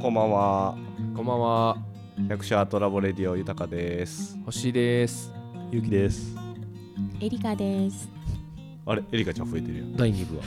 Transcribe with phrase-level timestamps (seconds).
[0.00, 0.74] こんばんは
[1.14, 1.76] こんばんは、
[2.28, 5.30] 百社トラボレディオ豊です星です。
[5.70, 6.34] ゆうきです。
[7.20, 8.08] エリカです。
[8.86, 9.02] あれ？
[9.12, 10.44] エリカちゃん増えてるよ第2部は。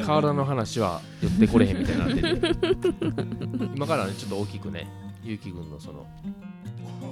[0.06, 3.70] 体の話は寄ってこれへんみたいになってる。
[3.76, 4.88] 今からね、ちょっと大きくね、
[5.22, 6.06] ゆうきくんのその、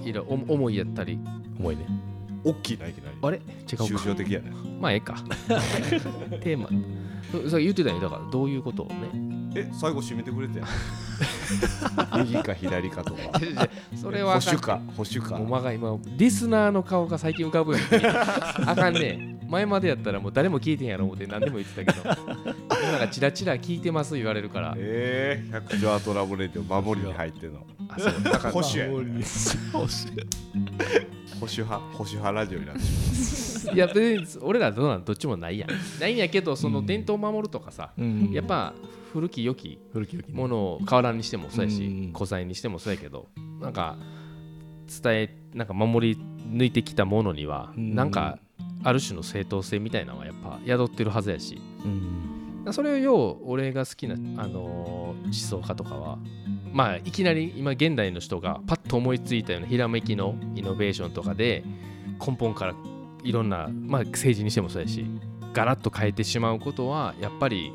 [0.04, 1.18] いろお思いやったり、
[1.60, 1.86] 重いね。
[2.44, 3.36] 大きいないきなりあれ？
[3.36, 3.44] 違う
[3.74, 4.04] 抽か。
[4.04, 5.16] 象的やねまあ、ええか。
[6.40, 6.70] テーマ。
[7.44, 9.25] そさ言ってたよ、だからどういうことをね。
[9.56, 10.60] え最後締めてくれて
[12.18, 13.40] 右か左かとか。
[13.94, 15.36] それは保守か保守か。
[15.36, 18.04] お前が今、リスナーの顔が最近浮かぶように。
[18.06, 19.36] あかんね。
[19.48, 22.14] 前までやったらもう誰も聞いてんやろ思って何でも言ってたけど、
[22.82, 27.64] 今なんかチラチラ聞いてます言われるから、えー、百社トラボレディオ守りに入ってんの。
[27.88, 29.06] あ、そう、だから保守や保守。
[31.38, 35.70] 保守派保守派ラジオになってしいや別に俺らどうなんどっちもないやん。
[36.00, 38.30] ないんやけどその伝統を守るとかさ、うん。
[38.32, 38.74] やっぱ
[39.12, 39.78] 古き良き
[40.32, 43.28] ものを瓦にしてもそうやし、うん古材にしてもそうやけど
[43.60, 43.96] なんか
[45.02, 48.38] 伝えなんか守り抜いてきたものには、うんなんか
[48.84, 51.60] ある種の正当性みたいなのはやっぱ宿ってるはずやし。
[51.84, 52.22] うん
[52.72, 56.18] それをよう俺が好きな、あのー思想家とかは
[56.72, 61.64] まあいきなり今現代の人がパッと思いついたようなひらめきのイノベーションとかで
[62.24, 62.74] 根本から
[63.26, 65.04] いろんな、まあ、政治にしてもそうやし
[65.52, 67.72] ガラッと変えてしまうことはやっぱり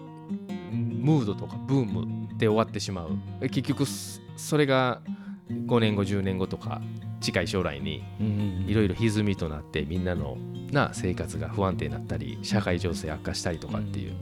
[0.71, 3.17] ムードとかブームで終わってしまう。
[3.49, 5.02] 結局そそれが
[5.49, 6.81] 5年後10年後とか
[7.19, 8.66] 近い将来にうん。
[8.67, 10.38] いろいろ歪みとなってみんなの
[10.72, 14.13] な生活が不安定になったり社会情勢悪化したりとかっていう。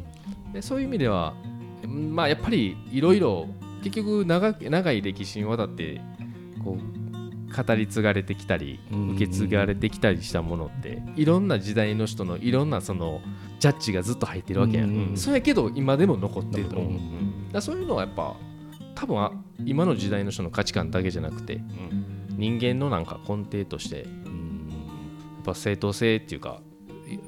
[0.54, 1.36] でそういう意味では
[1.84, 3.48] うんまあやっぱりいろいろ
[3.84, 6.02] 結局長い歴史にわたって
[6.64, 6.99] こう
[7.50, 9.10] 語り継がれてきたりうん。
[9.12, 13.22] 受け継がれてきたりしたものっていろんな時代の人のいろんなその
[13.60, 18.36] ジャッジがずっと入ってるわけや、うんそうやけど今でも残ってると思う、うんうんだそういうのはやっぱ
[18.96, 19.32] 多分あ
[19.66, 21.62] 今の時代の人の価値観だけじゃなくて
[22.30, 24.68] 人間のなんか根底としてうん
[25.38, 26.62] やっぱ正当性っていうか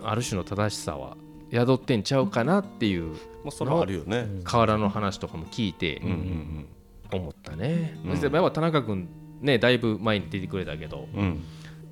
[0.03, 1.17] ある種の正しさは
[1.51, 3.13] 宿ってんちゃうかなっていう
[3.43, 4.27] まあそれはあるよね。
[4.43, 6.67] 河原の話とかも聞いてうんうん
[7.13, 8.11] 思ったね、うん。
[8.11, 9.09] そしてやっぱ田中君
[9.41, 11.19] ねだいぶ前に出てくれたけどうん。
[11.19, 11.43] うん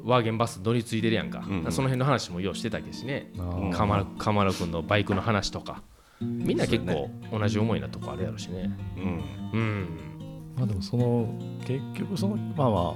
[0.04, 1.72] ワーゲンバス乗り継いでるやんか、うんうん。
[1.72, 3.32] その辺の話もようしてたけしね。
[3.38, 3.76] あうんー。
[3.76, 5.84] カマラカマラ君のバイクの話とか。
[6.22, 8.72] みんな結構同じ思いなとこあるやろしね。
[8.98, 9.24] うん。
[9.54, 9.88] うん。
[10.56, 12.80] まあでもその結局そのまあま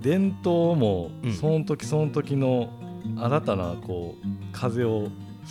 [0.00, 1.32] 伝統もうん。
[1.32, 2.70] その時その時の
[3.16, 5.08] 新たなこう風を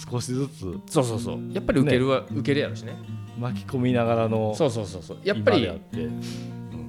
[0.10, 1.54] 少しずつそうそうそう。
[1.54, 2.94] やっぱり受けるは、受けるやろしね。
[3.40, 5.18] 巻き込みながらのそうそうそうそう。
[5.24, 5.70] やっぱり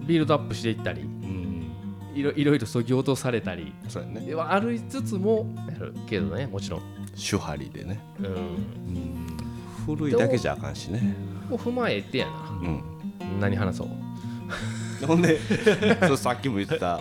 [0.06, 1.72] ビルドアップしていったりうん。
[2.14, 4.20] いろいろいろそぎ落とされたりそうやね。
[4.20, 6.82] では歩いつつもやるけどねもちろん、
[7.14, 8.00] 手張りでね。
[8.20, 9.36] うん、うん。
[9.86, 11.14] 古いだけじゃあかんしね。
[11.48, 12.32] もう踏まえてやな。
[12.62, 13.40] うん。
[13.40, 13.88] 何話そう。
[15.06, 15.38] ほんで
[16.06, 16.98] そうさっきも言った、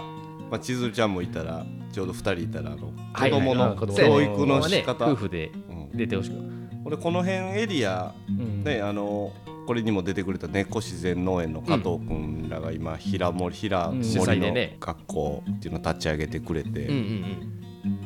[0.52, 5.98] まあ、千鶴ちゃんもいたらちょうど2人いたらあの子供はいの教育の仕ね方、夫婦でうん。
[5.98, 6.55] 出てほしく
[6.85, 8.63] 俺この辺エリアうん。
[8.63, 9.34] ねあの
[9.66, 17.51] これにも出てくれた猫自然農園の加藤君らが今平森平森の学校っていうのを立ち上げてくれて、うんうん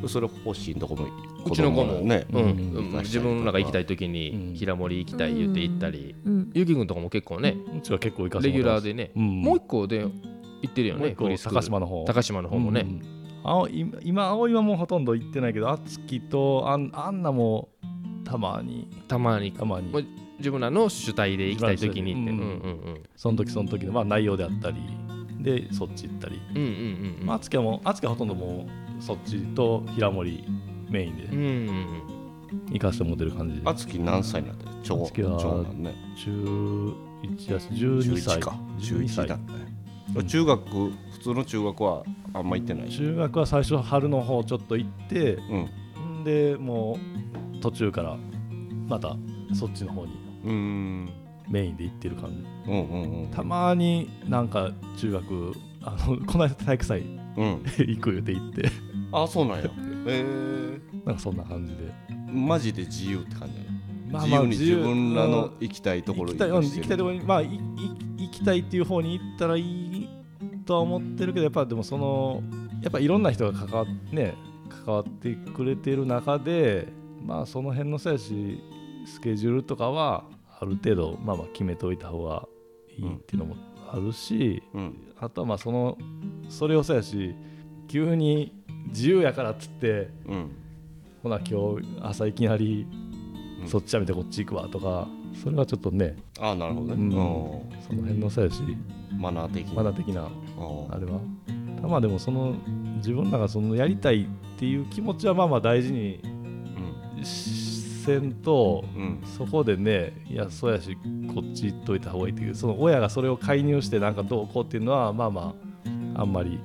[0.10, 1.06] それ欲しいとこも
[1.46, 2.02] うちの子も。
[2.02, 2.42] ね、うん。
[2.42, 2.48] うん。
[2.48, 2.98] うん。
[3.00, 4.12] 自分らが行きたい時うん。
[4.12, 6.52] に平森行きたい言って行ったりうん。
[6.54, 9.42] ゆうきくんとかも結構ねうちは結構行かせレギュラーでねうん。
[9.42, 10.12] もう一個で行
[10.68, 12.04] ってるよね高島の方。
[12.04, 12.82] 高島の方もね。
[12.82, 13.02] うん。
[13.44, 17.70] 青今今葵はもうほとんど行ってないけど敦貴とあんアンナも
[18.30, 18.88] たまに。
[19.08, 19.52] たまに。
[19.52, 19.90] たまに。
[19.90, 20.06] もう
[20.38, 22.32] 自分らの主体で行きたい時にって。
[22.32, 22.42] ううんん。
[22.42, 22.50] うんう
[22.98, 24.78] んその時その時のまあ内容であったり
[25.40, 26.40] でそっち行ったり。
[26.52, 27.26] うんうんうんうん。
[27.26, 28.68] まあ敦貴はもう敦貴はほとんども
[29.00, 30.44] うそっちと平森
[30.90, 32.74] メインうんでうんうん。
[32.74, 33.62] 行かせてもらってる感じで。
[33.66, 35.30] あつき何歳になってる長長
[35.64, 35.94] 男ね。
[36.16, 36.32] 中
[37.24, 38.38] 1やし12歳。
[38.38, 38.56] 11か。
[38.80, 39.28] 12 11歳。
[39.28, 40.24] だったね。
[40.26, 42.04] 中学普通の中学は
[42.34, 42.90] あんま行ってない。
[42.90, 46.24] 中学は最初春の方ちょっと行ってうんん。
[46.24, 46.98] でも
[47.29, 47.29] う
[47.60, 48.18] 途中から
[48.88, 49.16] また
[49.54, 50.14] そっちの方に
[51.50, 52.32] メインで行ってる感
[52.66, 52.72] じ。
[52.72, 57.02] うんうんうんたまになんか中学あのこの間体育祭
[57.38, 57.64] うん。
[57.78, 58.70] 行く予定行って。
[59.12, 59.70] あそうなんや。
[60.08, 61.84] えなんかそんな感じで。
[62.10, 63.70] ー、マジで自由って感じだね
[64.12, 67.60] ま自由に自分らの行きたいところ行きたいうん行きたいところにまあいい
[68.18, 70.10] 行きたいっていう方に行ったらいい
[70.66, 72.44] とは思ってるけどやっぱでもその
[72.82, 74.36] やっぱいろんな人が関わ,、ね、
[74.86, 76.88] 関わってくれてる中で
[77.26, 78.62] まあその辺のせやし
[79.06, 80.26] スケジュールとかは
[80.60, 82.48] ある程度まあまあ決めておいた方が
[82.98, 83.56] いいっていうのも
[83.92, 84.96] あるし、うん。
[85.20, 85.98] あとはまあその
[86.50, 87.36] それをそうやし
[87.88, 88.54] 急に
[88.88, 90.52] 自由やからっつってうん。
[91.24, 92.88] ほな今日朝いきなり
[93.62, 93.68] うん。
[93.68, 95.08] そっちやめてこっち行くわとか
[95.44, 97.02] それはちょっとねああなるほどね、うん。
[97.02, 97.12] うん
[97.82, 98.62] その辺の差やし
[99.18, 101.20] マナー的にまだ的なうんあれは。
[101.82, 102.56] まあでもその
[102.98, 106.22] 自分らがそのやりたいっていう気持ちはまあまあ大事に
[107.24, 109.02] せんとうん。
[109.02, 110.98] うんそこでねいやそうやし
[111.34, 115.56] こっち行っといた方がいいっていうその親がそれを介入してなんかどうこうっていうのはまあま
[116.16, 116.60] ああんまり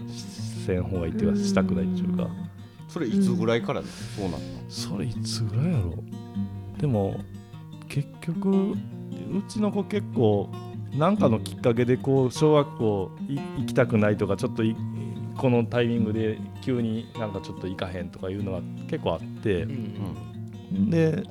[0.66, 2.28] せん方がいいっていうかしたくないっていうか。
[2.88, 3.86] それいつぐらいからね？
[4.16, 4.40] そうなの？
[4.68, 5.94] それいつぐらいやろ？
[6.78, 7.20] でも
[7.88, 8.76] 結局う
[9.48, 10.48] ちの子結構
[10.96, 14.74] なんかのきっかけでこう小学校い行きたくないとかちょっとい
[15.36, 19.62] このタイミングで急になんかちょっと行かへんとかいうのが結構あって。
[19.62, 20.33] うん
[20.90, 21.22] で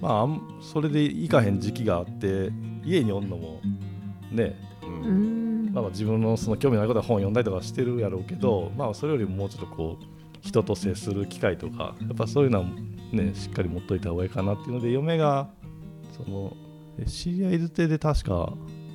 [0.00, 2.50] まあそれで行かへん時期があって
[2.84, 3.60] 家におんのも
[4.30, 4.56] ね。
[4.82, 5.70] うん。
[5.72, 10.04] まあまあ自分のその興味ないことは本読んだりとかしてるやろうけど、まあ、それよりももうちょっとこう
[10.40, 12.66] 人と接する機会とかやっぱそういうのは
[13.12, 15.48] ねしっかり持っといた方がいいかなっていうので嫁が
[16.16, 16.56] その
[16.98, 18.52] え知り合いづてで確か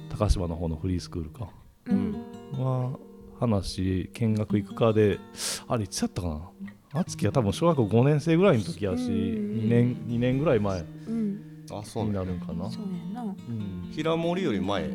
[0.10, 1.50] 高島の方のフリースクールか。
[1.88, 2.14] うん。
[2.54, 2.98] は
[3.40, 5.20] 話見学行くかで
[5.68, 6.50] あれいつやったかな
[7.00, 9.10] 敦貴は多分小学校5年生ぐらいの時やしうん。
[9.10, 11.42] 2年 ,2 年ぐらい前うん。
[11.72, 12.84] あそうになるんかな、そう
[13.14, 13.24] やな。
[13.24, 14.90] うん、平森より前。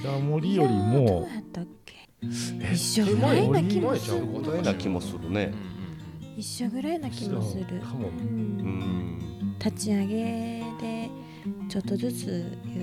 [0.00, 1.26] 平森よりも。
[1.28, 1.94] うやったっけ？
[2.22, 4.26] え一緒ぐらいな気もする。
[4.26, 5.52] ぐらいな気もするね。
[6.36, 7.64] 一緒ぐらいな気もする。
[7.80, 8.08] かも。
[8.08, 8.14] うん。
[8.18, 9.56] うん。
[9.58, 11.10] 立ち上げで
[11.68, 12.32] ちょっとずつい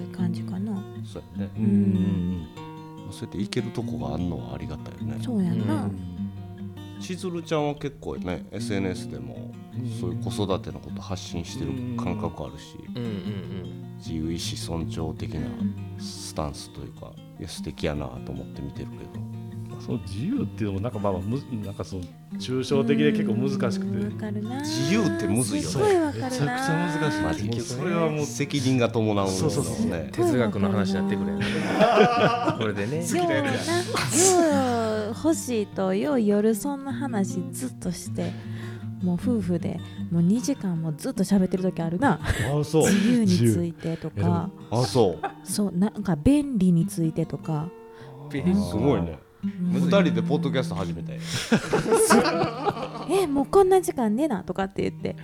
[0.03, 0.83] う感じかな。
[1.05, 1.51] そうやね。
[1.57, 2.47] うんうん
[3.11, 5.21] そうやって行けるとこがあんのはありがたいよね。
[5.23, 6.10] そうやな、うん
[7.01, 9.51] 千鶴ちゃんは結構ね SNS でも
[9.99, 13.97] そういう子育てのこと発信してる感覚あるしうんうんうん。
[13.97, 19.31] 自由意志尊重的うなんスタンスというかいや素敵やなと思って見てるけど。
[19.81, 22.03] その自由っていうのもなんかまあまあむなんかその
[22.35, 23.97] 抽象的で結構難しくて。
[24.59, 25.71] 自由ってむずいよね。
[25.71, 26.29] すごいわかるな。
[26.29, 27.61] めちゃくちゃ難しい。
[27.61, 31.33] それはもう責任が伴うのそうそうそうね哲学の話になってくれ
[32.59, 32.97] これでね。
[32.97, 33.33] ような。
[33.41, 34.80] よう
[35.13, 38.31] 欲しいとよう夜そんな話ずっとして
[39.03, 39.79] もう夫婦で
[40.11, 42.19] もう2時間もずっと喋ってる時あるな。
[42.21, 42.91] あそう。
[42.91, 44.49] 自由につ由いてとか。
[44.69, 45.27] あそう。
[45.43, 47.69] そうなんか便利についてとか。
[48.31, 48.37] す
[48.75, 49.17] ごいね。
[49.43, 51.19] 二二人でポッドキャスト始めたよ
[53.09, 55.15] えもうこんな時間ねえなとかって言って。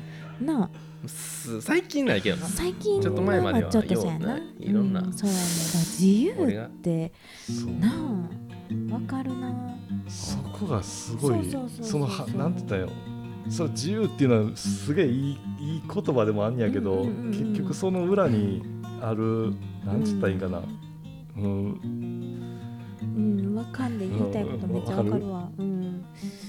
[0.41, 0.69] なあ。
[1.07, 2.47] す最近ないけどな。
[2.47, 4.39] 最近ちょっと前まではちょっとそうやな。
[4.59, 5.01] いろんな。
[5.01, 5.41] うそうやね。
[5.41, 6.31] 自由
[6.65, 7.11] って。
[7.79, 8.46] なあ
[8.91, 9.53] わかるな。
[10.07, 12.89] そこがすごいそうそうそうそうそのはなんて言ったんよ。
[13.49, 17.31] その自由っていうのはすげえいいいい言葉でもあんやけど、うんうんうんうん。
[17.31, 18.61] 結局その裏に
[19.01, 19.53] ある
[19.85, 20.61] なんつったらいいんかな、
[21.37, 21.79] うん、
[23.01, 23.55] うん。
[23.55, 25.49] わかんで言いたいことめっちゃわかるわ。
[25.57, 26.03] うん。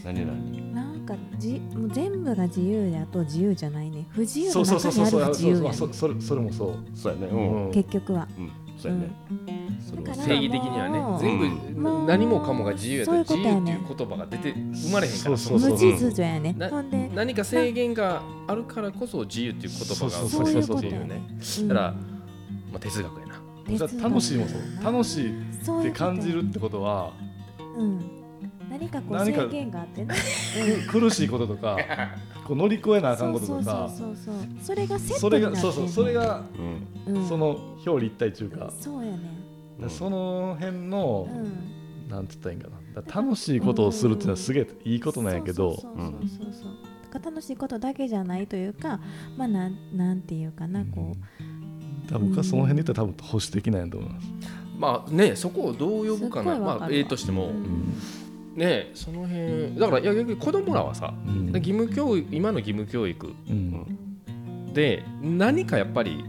[0.04, 0.74] 何何？
[0.74, 4.06] なんかじもう全部が自由だと自由じゃないね。
[4.10, 5.20] 不自由そうのそうそうそうそう。
[5.20, 7.26] 中にある不自由やねそそれそれもそう、そうやね。
[7.28, 7.66] うん。
[7.66, 7.72] うん。
[7.72, 8.26] 結局は。
[8.36, 9.10] うんそうやね。
[9.92, 11.38] うだから正義的にはね全
[11.82, 15.36] もう部何もかもが自由やったらそういうことやね自由っていう言葉が出て生まれへんから。
[15.36, 16.52] そうそう無秩序やね。
[16.52, 20.62] なほんで何か制限があるからこそ自由っていう言葉がそうそういう。
[20.62, 21.22] 生まれるっていうね。
[21.38, 23.40] ことやねだから、まあ、哲学やな。
[23.68, 27.12] じゃあ楽しいもそう楽しいって感じるってことは
[27.76, 28.17] うん
[28.70, 30.14] 何かこう制限があってね。
[30.90, 31.78] 苦しいこととか
[32.44, 34.44] こう乗り越えなあかんこととかそうそうそうそう。
[34.62, 36.44] それがセッそトになってんのれがそうそうそれが
[37.06, 37.14] うん。
[37.14, 37.48] うんその
[37.86, 39.18] 表裏一体っていうか、そうやね
[39.80, 39.90] うん。
[39.90, 42.10] その辺の、うん。
[42.10, 42.76] なんつったらいいんかな。
[42.94, 46.72] だから楽しいことをするっていうのはすげえいいことなんやけどそうそうそうそうそう。
[47.12, 49.00] だから楽しいことだけじゃないというか
[49.36, 51.14] まあなんなんていうかなこ
[52.08, 54.28] 多分僕はその辺で言ったら多分保守的なんやと思います、
[54.78, 56.54] まあねそこをどう呼ぶかな。
[56.54, 57.94] すっごいわかまあ A としても、ううん
[58.58, 61.46] ねその辺だからいや逆に子供らはさうん。
[61.52, 63.32] 義務教育今の義務教育。
[63.48, 64.74] うん。
[64.74, 66.24] で何かやっぱり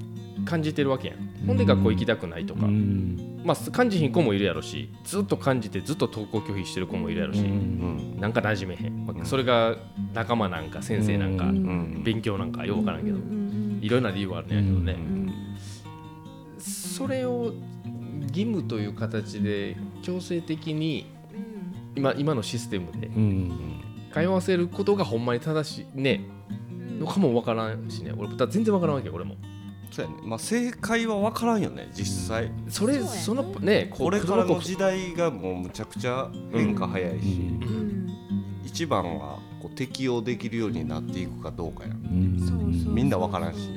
[0.45, 1.17] 感じてるわけやん。
[1.45, 3.41] ほんで学校行きたくないとか、うん。
[3.43, 7.45] まあ感じひん子もいるやろしずっと感じてずっと登校拒否してる子もいるやろし、うん。
[7.45, 7.49] う
[8.17, 8.19] ん。
[8.19, 9.25] なんか馴染めへん、まあうん。
[9.25, 9.75] それが
[10.13, 11.45] 仲間なんか先生なんか、
[12.03, 13.17] 勉強なんかよくわからんけど、
[13.81, 15.33] いろんな理由はあるんやけどね、うん。
[16.59, 17.53] それを
[18.29, 21.05] 義務という形で強制的に
[21.99, 23.81] 今今のシステムでうん
[24.13, 26.25] 通わせることがほんまに正しいね
[26.99, 28.11] のかもわからんしね。
[28.17, 29.35] 俺全然わからんわけよ俺も。
[29.91, 30.17] そうやね。
[30.23, 32.51] まあ正解は分からんよね実際。
[32.67, 37.63] それそのねこれからの子時代がもうむちゃくちゃ変化早いし、うん。
[37.63, 38.09] うん
[38.65, 42.37] 一番はこう適用できるようになっていくかどうかやうん。
[42.39, 43.69] そうそうみんな分からんし。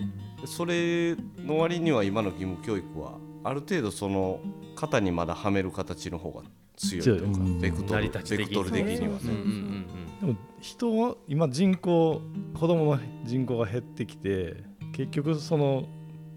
[0.45, 3.13] それの割には今の義務教育は
[3.45, 4.41] ある程度その
[4.77, 6.43] 型にまだはめる形の方が
[6.77, 7.61] 強いというかうん。
[7.61, 9.87] ベクトル立ち的ベクトル的にはね。
[10.21, 12.23] でも人は今人口
[12.55, 14.57] 子供の人口が減ってきて
[14.93, 15.89] 結局その、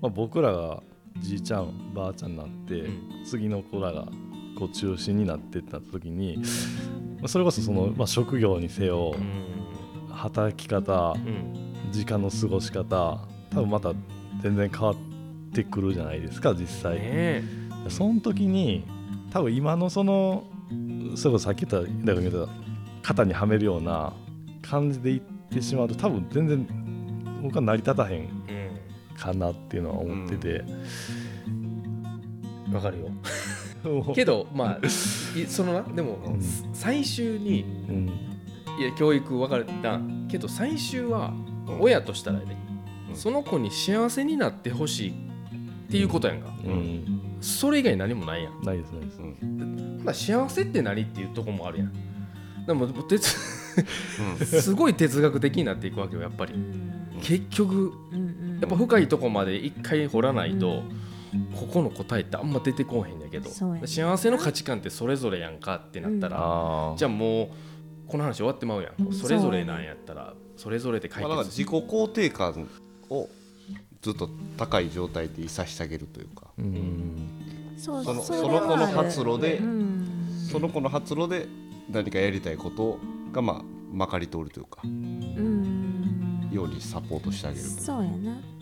[0.02, 0.82] まあ、僕らが
[1.20, 3.24] じいちゃんばあちゃんになって、うん。
[3.26, 4.08] 次の子らが
[4.58, 10.14] こう中心になってった時に、まあそれこそその、まあ、職業にせようん。
[10.14, 11.92] 働き方うん。
[11.92, 13.20] 時間の過ごし方
[13.52, 13.94] 多分また
[14.42, 15.15] 全然変わって
[15.64, 18.84] くるじゃないですか実際、ねその時に
[19.30, 20.48] 多分今のその
[21.16, 22.52] それこそさっき言った大学言った
[23.04, 24.14] 肩にはめるような
[24.64, 25.22] 感じでいっ
[25.54, 26.68] てしまうと多分全然
[27.44, 28.72] 僕は成り立たへんえ
[29.18, 30.64] かなっていうのは思ってて、
[31.48, 32.74] うん。
[32.74, 33.10] わかるよ。
[34.16, 34.88] けどまあ
[35.38, 36.42] いそのなでもうん。
[36.74, 38.12] 最終にうん。
[38.80, 41.34] いや教育分かれたけど最終は
[41.80, 42.58] 親としたらね、
[43.10, 43.16] うん。
[43.16, 45.14] その子に幸せになってほしい
[45.88, 47.38] っていうことやんか、うん。
[47.42, 48.62] それ以外何もないやん。
[48.64, 50.02] ないですないです、うん。
[50.04, 51.94] まあ幸せって何っていうとこもあるやん。
[52.66, 53.32] でも哲
[54.40, 54.46] うん。
[54.46, 56.54] すごい哲学的になっていくわけよやっぱり。
[57.22, 57.94] 結局
[58.62, 60.84] やっぱ深いとこまで一回掘らないと、
[61.56, 63.50] ここの答えってあんま出てこへんやけど。
[63.50, 67.50] 幸せの価値観ってそれぞれやんかってなったら、じゃあもう
[68.08, 69.14] この話終わってまうやん、うん。
[69.14, 72.68] それぞれなんやったらそれぞれで解まあ、だから決自己肯定感
[73.10, 73.30] を
[74.06, 76.44] ずっと高い状態でいさしてあげるというか。
[76.60, 77.28] うん。
[77.76, 80.48] そのその子の発露でうん。
[80.52, 81.48] その子の発露で
[81.90, 83.00] 何かやりたいこと
[83.32, 84.82] がまあまかり通るというか。
[84.84, 86.50] うん。
[86.52, 88.55] ようにサポートしてあげるそうやな、まあ、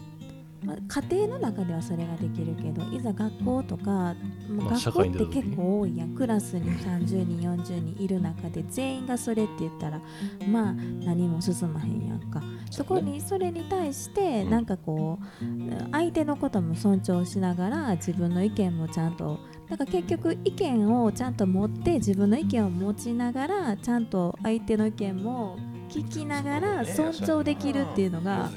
[0.88, 4.15] 家庭の中ではそれができるけどいざ学校とか、まあ
[4.50, 6.15] まあ学校って結構多いやん。
[6.15, 10.01] クラスに30人40人いる中で全員がそれって言ったら
[10.48, 12.41] まあ何も進まへんやんか。
[12.72, 19.39] そこにそれに対してうんなんかこう相手のことも尊重しながら自分の意見もちゃんと
[19.70, 25.58] だから結局意見をちゃんと持って自分の意見を持ちながらちゃんと相手の意見も
[25.89, 28.50] 聞きながら尊重できるっていうのが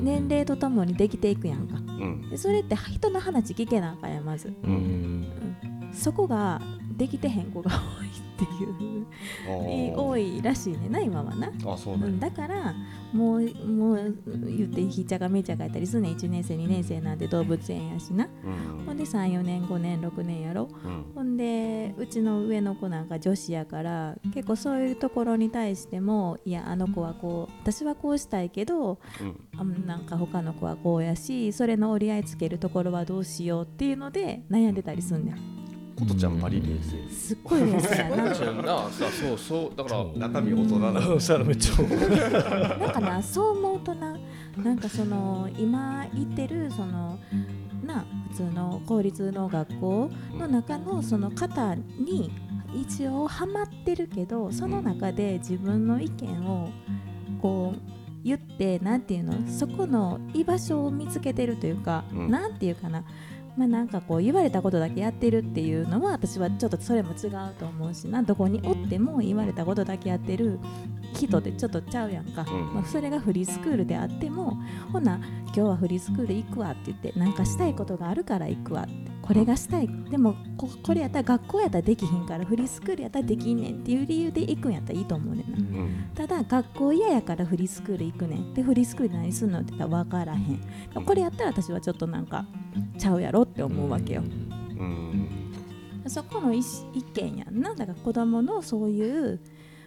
[0.00, 1.76] 年齢とともにできていくやんか。
[1.76, 2.30] うん。
[2.30, 4.52] でそれって人の話聞けなあかんやんまず。
[4.64, 5.26] うん
[5.94, 6.60] そこが
[6.96, 9.06] できてへん子が多いっていう。
[9.96, 12.74] 多いらしいねんな今はな、あそうねうん、だから
[13.12, 16.14] もうもう言ってひっちゃかめっちゃかやったりすんねん。
[16.14, 18.28] 1年生2年生なんて動物園やしな。
[18.44, 18.84] うん。
[18.86, 20.68] ほんで34年5年6年やろ。
[20.84, 21.04] うん。
[21.14, 29.40] ほんでうちの上の子なんか女子やから結構そういうところに対してもいやあの子はこう私はこうしたいけどうん。
[29.56, 35.63] あなんか他の子はこうやしそれの折り合いつけるところはどうしようっていうので悩んでたりすんねん
[35.98, 37.14] ことちゃんバリ冷静。
[37.14, 38.16] すっごい冷静やな。
[38.16, 38.32] な
[38.90, 40.28] そうそうだから。
[40.28, 41.82] 中身大人なそ したらめっちゃ
[42.78, 44.16] なんかなそう思うとな
[44.62, 47.18] なんかその今行ってるその
[47.84, 52.30] な普通の公立の学校の中のその方に
[52.74, 56.70] 一応ハマってるけどその中で自分の意見を
[57.40, 57.80] こう
[58.24, 62.30] 言ってなんていうのそこの居場所を見つけてるというか、うん。
[62.30, 63.04] なんていうかな
[63.56, 70.58] まあなんかこう言われたことだけやってるっていうのは私はちょっとそれも違うと思うしなどこにおっても言われたことだけやってる
[71.14, 72.74] 人ってちょっとちゃうやんか、うん。
[72.74, 74.58] まあ、それがフリースクールであっても
[74.92, 79.88] ほな今日はフリースクール行くわって言ってなんかしたいことがあるから行くわってこれがしたい。
[80.10, 85.56] でもここれやったら学校やったらできひんからフリースクールやったらできんねんっていう理由で行くんやったらいいと思うねんな。
[85.56, 86.10] うん。
[86.14, 88.52] ただ学校嫌やからフリースクール行くねん。
[88.52, 90.60] でフリースクールで何すんのって言ったら分からへん。
[91.06, 92.44] これやったら私はちょっとなんか
[92.98, 94.20] ちゃうやろって思うわけよ。
[94.20, 94.24] う
[94.84, 95.28] ん。
[96.06, 96.62] そこの意
[97.14, 97.74] 見やんな。
[97.74, 99.40] だから子供のそういう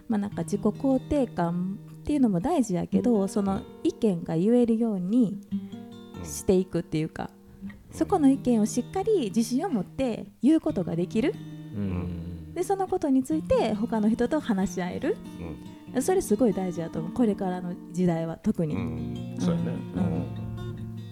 [0.08, 5.38] まあなんか自己肯定感っていうのも大事やけどその意見が言えるように
[6.24, 7.30] していくっていうか
[7.98, 11.34] そこの意見をしっかり自信を持って言うことができる。
[11.74, 12.54] うん。
[12.54, 15.16] でそのことについて他の人と話し合える。
[15.94, 16.02] うん。
[16.02, 17.12] それすごい大事だと思う。
[17.12, 19.34] これからの時代は特に、ううん。
[19.34, 19.72] んそうやね。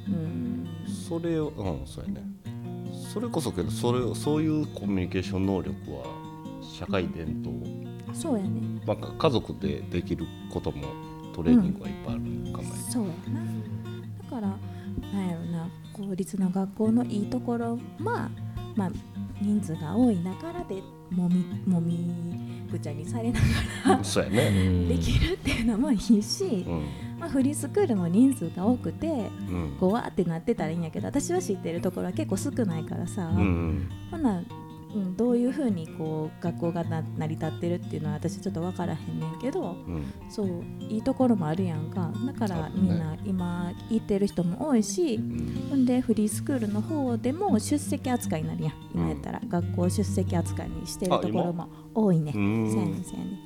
[0.09, 0.67] うん。
[0.87, 2.23] それをうんそうやね。
[3.13, 6.05] それこそけどそれをそういうコミュニケーション能力は
[6.63, 8.61] 社会伝統、そうやね。
[8.87, 10.85] まあ、家族でできることも
[11.35, 13.41] トレーニングがいっぱいあるかも、そうやな。
[14.23, 14.76] だから
[15.93, 18.29] 公立の学校のいいところは
[18.75, 18.91] まあ
[19.41, 23.41] 人数が多い中でもみもみぐちゃにされな
[23.97, 24.45] がそうやね。
[24.89, 26.83] ら できるっていうのもいいしう、ん。
[27.21, 29.77] まあ、フリースクールも人数が多くてうん。
[29.79, 33.89] こうわーってなってたらいいんやけど私は知ってるところは結構少ないからさ、うん。
[34.11, 34.43] ほな、
[34.95, 40.13] うん、どういうふうにこう学校がな成り立ってるっていうのは私ちょっと分からへんねんけどうん。
[40.29, 42.13] そういいところもあるやんか。
[42.27, 45.67] だからみんな今行ってる人も多いしうん。
[45.71, 48.73] ほんでフリースクールの方でも出席扱いになるやん。
[48.95, 53.46] 今やったら学校出席扱いにしてるところも多いね、うんそうやねんそうやねん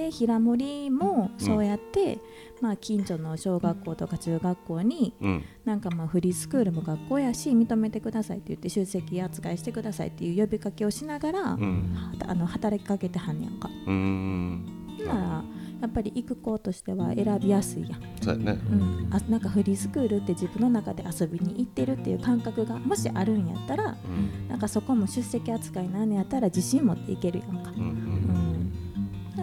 [0.00, 2.18] で平森もそうやって、
[2.62, 5.44] まあ、近所の小学校とか中学校にうん。
[5.64, 11.94] なんかまあフリースクールも学校やし認めてくださいって言って出席扱いしてくださいっていう呼びかけをしながら、うん。
[12.26, 13.68] あの働きかけてはんねやんか。
[13.86, 14.64] うん。
[15.06, 15.44] なら
[15.80, 18.60] やっぱり行く子としては選びやすいやん、そうやね。
[18.70, 24.48] うん、あなんかフリースクールって自分の中で遊びに行ってるっていう感覚がもしあるんやったらうん。
[24.48, 27.70] なんかそこも出席扱いなんやったら自信持っていけるやんか。
[27.70, 27.82] うん。
[27.82, 28.72] うん、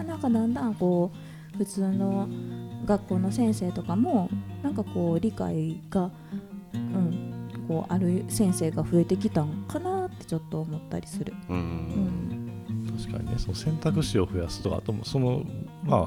[0.02, 1.10] なんかだんだんこ
[1.54, 2.28] う普通の
[2.84, 4.28] 学校の先生とかも
[4.62, 6.10] なんかこう理解が、
[6.74, 11.34] うん、こうある先生が増えてきたんかなってちょっと思ったりする。
[11.48, 11.64] うんううん。
[11.64, 12.48] ん
[12.98, 15.42] 確かにねその選択肢を増やすとかあともその
[15.84, 16.06] まあ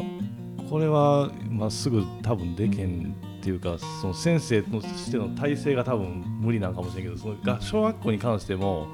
[0.69, 8.87] これはまあすぐ多分でけんっていうかその先生としての体制が多分無理なんかもしれんけどそのが小学校に関しても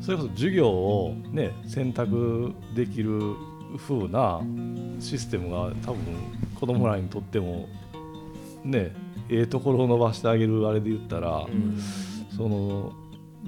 [0.00, 3.34] それこそ授業をね選択できる
[3.76, 4.40] 風な
[5.00, 5.98] システムが多分
[6.54, 7.68] 子供らにとっても
[8.64, 8.92] ね
[9.28, 11.78] ええところを伸ばしてあげるあれで言ったら、うん。
[12.36, 12.92] その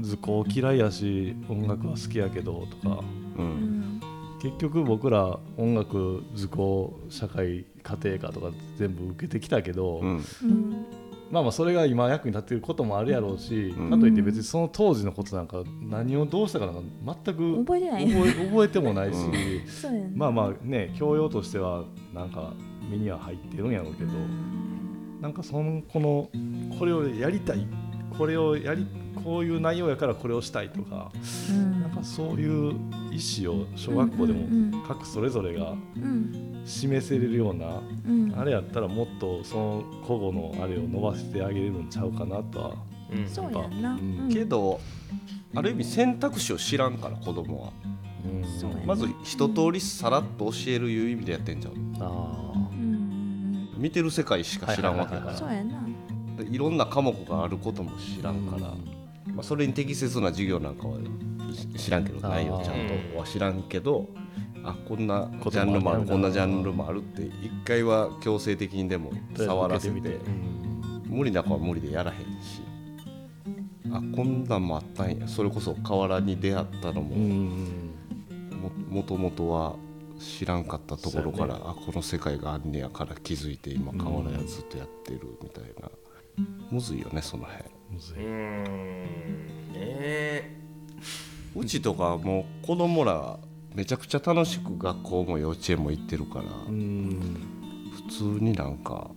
[0.00, 3.02] 図工嫌いやし音楽は好きやけどとか
[3.38, 4.00] ううんん。
[4.40, 10.09] 結局僕ら音楽図工社会家庭科とか全部受けてきたけど、うん。
[10.09, 10.87] うん
[11.30, 13.90] まあまあそれが今役に立ってることもあるやろうし、うん。
[13.90, 16.80] かといって別にその当時のことなんか何をどうしたかなんか
[17.25, 18.09] 全く覚えてない。
[18.09, 20.16] 覚え覚えてもないし、うん。
[20.16, 22.52] まあまあね教養としてはなんか
[22.88, 24.12] 身には入ってるんやろうけど、
[25.21, 26.30] なんかそのこの
[26.78, 27.66] これをやりたい
[28.16, 28.87] これをやり
[29.26, 31.11] こういう内容やからこれをしたいとか、
[31.50, 31.80] うん。
[31.80, 32.75] なんかそういう
[33.11, 33.18] 意
[33.49, 38.33] 思を小学校でうんうんも各それぞれがうん示せれるような、うん。
[38.38, 42.75] あれやったらもっとその個々のあれを伸ばしてあげれるんちゃうかなとは
[43.12, 43.26] うん。
[43.28, 44.33] そうやんな、うんうん。
[44.33, 44.80] けど
[45.56, 47.73] ある意味選択肢を知らんから子供は。
[48.61, 48.83] そうやな。
[48.85, 53.71] まず一通りさらっと教えるいう意味でやってんじゃんあうん。
[53.76, 55.33] 見てる世界しか知らんわけやから。
[55.33, 55.83] はいそうやな。
[56.37, 58.73] でいろんな科目があることも知らんから、
[59.35, 60.99] まあ、それに適切な授業なんかは
[61.52, 64.08] し知らんけど内容ちゃんとは知らんけど
[64.62, 70.19] あこんなジャンルもあるこんなジャンルもあるって一回は強制的にでも触らせて
[71.06, 72.62] 無理な子は無理でやらへんし
[73.93, 77.95] あこんなんもあったんやそれこそ河原に出会ったのもうん
[78.60, 79.76] ももともとは
[80.19, 85.91] 知らんかったところから、そうあこの世界があんねやから気づいて今河原やずっとやってるみたいな、
[86.71, 88.64] むずいよねその辺むずいうん。
[89.72, 90.56] ねえ。
[91.54, 93.38] うちとかもう子供ら
[93.75, 97.18] めちゃくちゃ楽しく学校も幼稚園も行ってるから、うん。
[98.08, 99.10] 普通になんか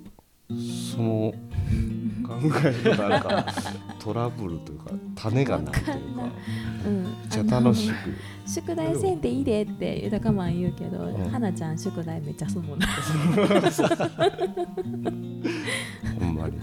[0.92, 1.34] その
[2.26, 3.46] 考えのなんか
[4.00, 5.92] トラブルというか種がないというか
[6.86, 7.04] うん。
[7.04, 7.96] めっちゃ楽しく。
[8.48, 11.30] 宿題せんでいいでって豊かまん言うけど、ん。
[11.30, 12.88] 花ちゃん宿題めっちゃすもんな
[16.20, 16.58] ほんまに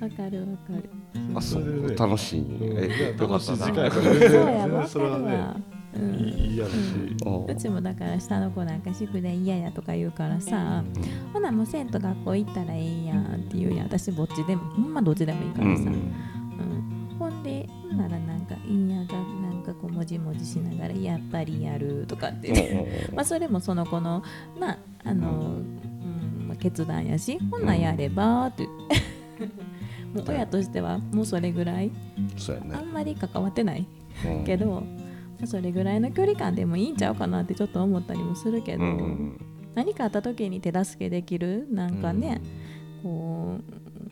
[0.00, 0.90] わかるわかる。
[1.34, 1.96] あそう。
[1.96, 2.78] 楽しい、うん。
[2.78, 3.38] えよかったな。
[3.38, 6.14] 楽しい時間やからそうやわかそれはるわね、うん。
[6.14, 6.76] いいいいやろし、
[7.24, 10.84] おうちもだから下の子なんか宿題嫌やとか言うからさ、
[11.32, 13.86] ほなもうせんと学校行ったらええやんって言うやん。
[13.86, 15.86] 私ぼっちでもほんまどっちでもいいからさ、うん。
[15.86, 17.16] うん。
[17.18, 24.22] ほんでほんならなんかいいやがなんかこうもじもじしながらやっぱりやるとかってまあそれもその子の
[24.60, 26.48] なあの、うん。
[26.48, 28.66] まあ、決断やしほんなんやればって
[29.38, 29.68] 言って
[30.14, 31.90] もう親としてはもうそれぐらい。
[32.36, 32.76] そうやね。
[32.76, 33.86] あんまり関わってない。
[34.24, 34.44] うん。
[34.44, 34.82] けど、ま
[35.44, 39.40] あそれぐらいの距離感でもいいんちゃうかなってちょっと思ったりもするけど、うん
[39.74, 41.68] 何かあった時に手助けできる？
[41.70, 42.40] なんかね、
[43.00, 43.58] こ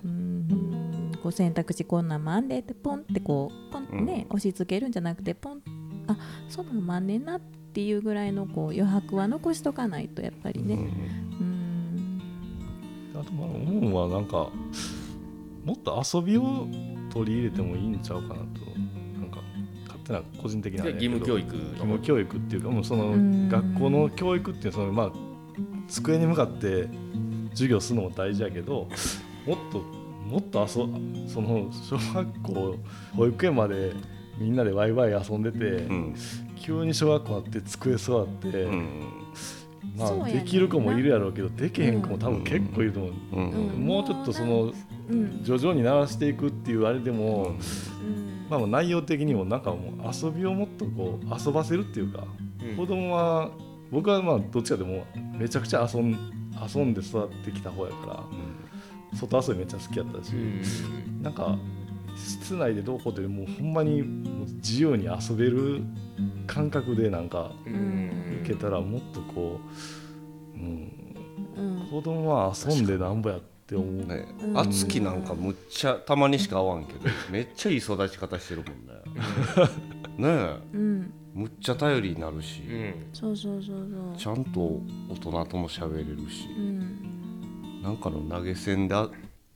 [0.04, 5.62] う,、うん、こう選択肢こんなんもあんでってポンってこうポンってね、押し付けるんじゃなくてポン
[6.06, 6.16] あ
[6.48, 12.22] そんなんもあんねんなっていうぐらいのこう余白は残しとかないとやっぱりね、うん。
[13.16, 14.48] あとまあ思うのはなんか
[15.66, 16.68] もっと遊びを
[17.12, 18.40] 取り入れてもいいんちゃうかなと。
[19.18, 19.40] なんか
[19.84, 23.48] 勝手な個人的な義務教育義務教育っていうかもうそのうん。
[23.48, 25.12] 学校の教育っていうそのまあ
[25.88, 26.88] 机に向かって
[27.50, 28.88] 授業するのも大事やけど
[29.44, 29.80] もっと
[30.28, 30.68] もっと遊
[31.28, 32.76] その小学校
[33.16, 33.92] 保育園まで
[34.38, 36.14] みんなでワイワイ遊んでて、うん。
[36.60, 39.12] 急に小学校になって机座って、うん
[39.96, 43.50] まあ、できる子もいるやろうけどできへん子も多分結構いると思う、うん。
[43.50, 44.72] うんもうちょっとその
[45.08, 45.42] うん。
[45.42, 48.46] 徐々に鳴らしていくっていうあれでも、うん。
[48.50, 52.24] まあ、もう内容的にもなんかもう遊びをもっとこう遊ばせるっていうか、
[52.62, 52.76] うん。
[52.76, 53.50] 子供は
[53.90, 55.04] 僕はまあどっちかでも
[55.38, 56.16] めちゃくちゃ遊ん
[56.74, 58.24] 遊んで育ってきた方やから
[59.14, 61.22] 外遊びめっちゃ好きやったし、うん。
[61.22, 61.56] なんか
[62.16, 65.82] 室内でどうこうってもうほんまにもう自由に遊べる
[66.46, 68.40] 感覚でなんかうん。
[68.44, 69.60] いけたらもっとこ
[70.54, 70.92] う、うん、
[71.56, 71.86] うん。
[71.90, 74.26] 子供は遊んでなんぼやって思う、ね。
[74.42, 74.58] うん。
[74.58, 77.00] 敦貴なんかむっちゃたまにしか会わんけど
[77.30, 78.96] めっちゃいい育ち方してるもんね。
[80.18, 80.58] ねえ。
[80.74, 81.12] うん。
[81.34, 82.94] むっちゃ頼りになるし、うん。
[83.12, 84.16] そうそうそうそう。
[84.16, 84.60] ちゃんと
[85.10, 87.82] 大人とも喋れるしうん。
[87.82, 89.10] なんかの投げ銭で打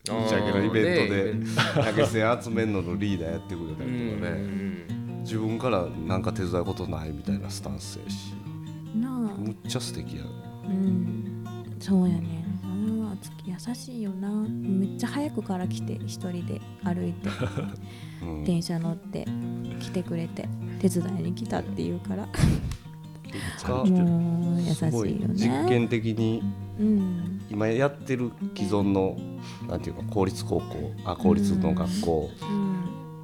[0.04, 8.34] ち上げのイベントでね 投げ銭集めるののリーダーやってくれたうりとかね、ん自分からなんか手伝うことないみたいなスタンスやし。
[8.94, 9.12] なあ。
[9.38, 10.22] むっちゃ素敵や。
[10.66, 11.44] うん。
[11.78, 12.44] そうやね。
[12.64, 14.28] ああつき優しいよな。
[14.30, 17.28] めっちゃ早くから来て一人で歩いて。
[18.22, 18.44] うん。
[18.44, 19.26] 電車乗って
[19.80, 20.48] 来てくれて
[20.80, 22.28] 手伝いに来たって言うから。
[23.68, 25.34] もう優しいよね。
[25.34, 26.42] 実験的に
[26.78, 27.40] うん。
[27.50, 29.16] 今やってる既存の
[29.68, 32.30] なんていうか公立高校あ公立の学校。
[32.42, 32.69] うん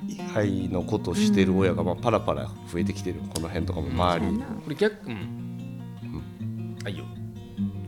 [0.08, 5.06] 以外のことをしてる親がまあパラパラ増えてきてるこの辺とかも周りこれ逆。
[5.06, 6.76] うん。
[6.84, 7.04] あいいよ。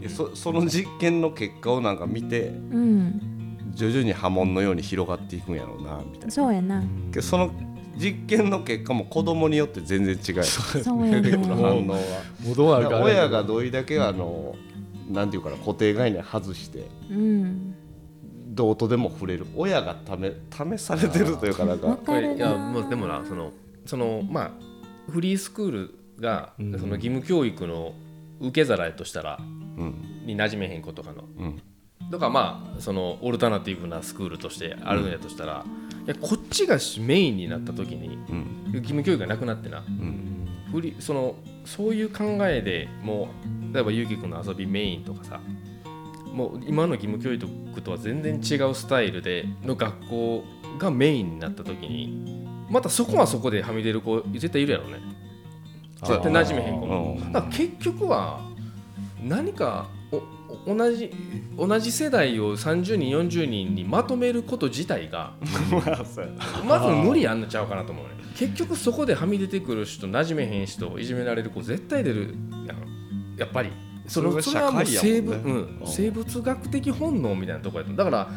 [0.01, 3.39] でそその実験の結果をなんか見てうん。
[3.75, 6.31] 徐々に波紋のように広がっていくんやろうなみたいな。
[6.31, 6.83] そうやな。
[7.21, 7.51] その
[7.97, 10.43] 実験の結果も子供によって全然違う。
[10.45, 11.23] そうやね。
[11.23, 14.57] 出てくる反応は親がどれだけあの
[15.09, 17.75] なんていうかな固定概念外してうん
[18.59, 19.47] どうとでも触れる。
[19.55, 22.39] 親がため試されてるというかなんわかこれい。
[22.39, 23.53] やもうでもなその
[23.87, 24.51] そのまあ
[25.09, 27.95] フリースクールが、うんその義務教育の
[28.41, 30.25] 受け皿やとしたらうん。
[30.27, 31.23] に馴染めへん子とかの。
[31.39, 31.63] うん。
[32.11, 35.65] とかまあそのオルタナティブなスクールとしてあるんやとしたら、
[36.07, 38.73] いやこっちがメインになった時にうん。
[38.73, 39.85] 義務教育がなくなってな。
[39.87, 40.49] うん。
[40.73, 43.29] フリそのそういう考えでも
[43.71, 45.41] う例えばゆうきくんの遊びメインとかさ
[46.39, 50.45] もう今の義務教育とは全然違うスタイルでの学校
[50.79, 55.01] がメインになった時にまたそこはそこではみ出る子絶対いるやろね。
[55.97, 57.19] 絶対馴染めへん子も。
[57.21, 57.33] うん。
[57.33, 58.41] だから結局は
[59.21, 59.89] 何か
[60.65, 61.11] 同じ
[61.57, 65.33] 同じ世代を30人40人にまとめること自体が
[66.65, 68.11] まず無理やんのちゃうかなと思うね。
[68.37, 73.37] 結局そこではみ出てくる人馴染めへん人いじめられる子絶対出るやん。
[73.37, 73.71] やっぱり
[74.09, 74.33] それは
[74.73, 77.61] もう生物,、ねうん、生物学的本能みたいな。
[77.61, 78.29] ところやとだから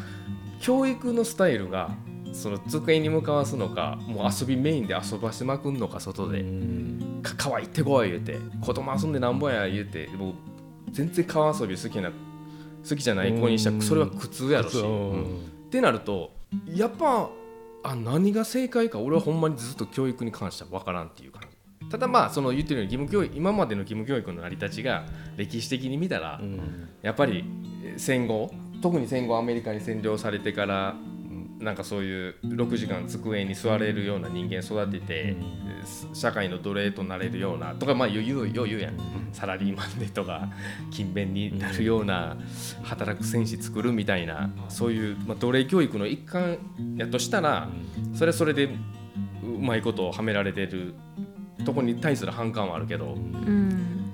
[0.60, 1.90] 教育のスタイルが
[2.32, 6.44] その机に向かわすのかもう遊びメインで遊ばせまくんのか外で、
[7.22, 8.38] か川行ってこい言うて。
[8.60, 10.34] 子供遊んでなんぼや言うてもう
[10.90, 16.32] 全然川遊び好きな好きじゃない子にしたらそれは苦痛やろし、ってなると
[16.74, 17.30] やっぱ
[17.84, 21.51] あ何が正解か俺はほんまにずっと教育に関しては分からんっていう感じ
[21.92, 25.04] ただまあその言ってるように義務教育今までの義務教育の成り立ちが
[25.36, 26.40] 歴史的に見たら、
[27.02, 27.44] やっぱり
[27.84, 28.50] えー戦後
[28.80, 30.96] 特に戦後アメリカに占領されてから
[31.58, 35.72] なんかそういう6時間机に座れるような人間育てて、えー
[36.14, 38.94] 社会の奴隷となれるようなとかまあ余裕余裕やん。
[39.32, 40.48] サラリーマンでとか
[40.90, 42.36] 勤勉になるような
[42.82, 46.58] 働く戦士作るみたいなそういう、まあ、奴隷教育の一環
[46.96, 47.68] やとしたら
[48.14, 48.68] それはそれで
[49.42, 50.94] うまいことをはめられてる
[51.64, 53.14] とこに対する反感はあるけど。
[53.14, 54.12] うん。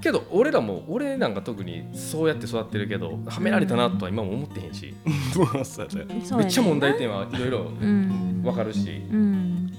[0.00, 4.94] けど俺らも俺なんか特にそうやって育ってるけどはめられたなとは今も思ってへんし。
[5.32, 5.64] そうやね。
[5.64, 6.24] そうやね。
[6.38, 8.40] めっちゃ問題点はいろいろうん。
[8.42, 9.02] 分かるし。
[9.10, 9.72] うん。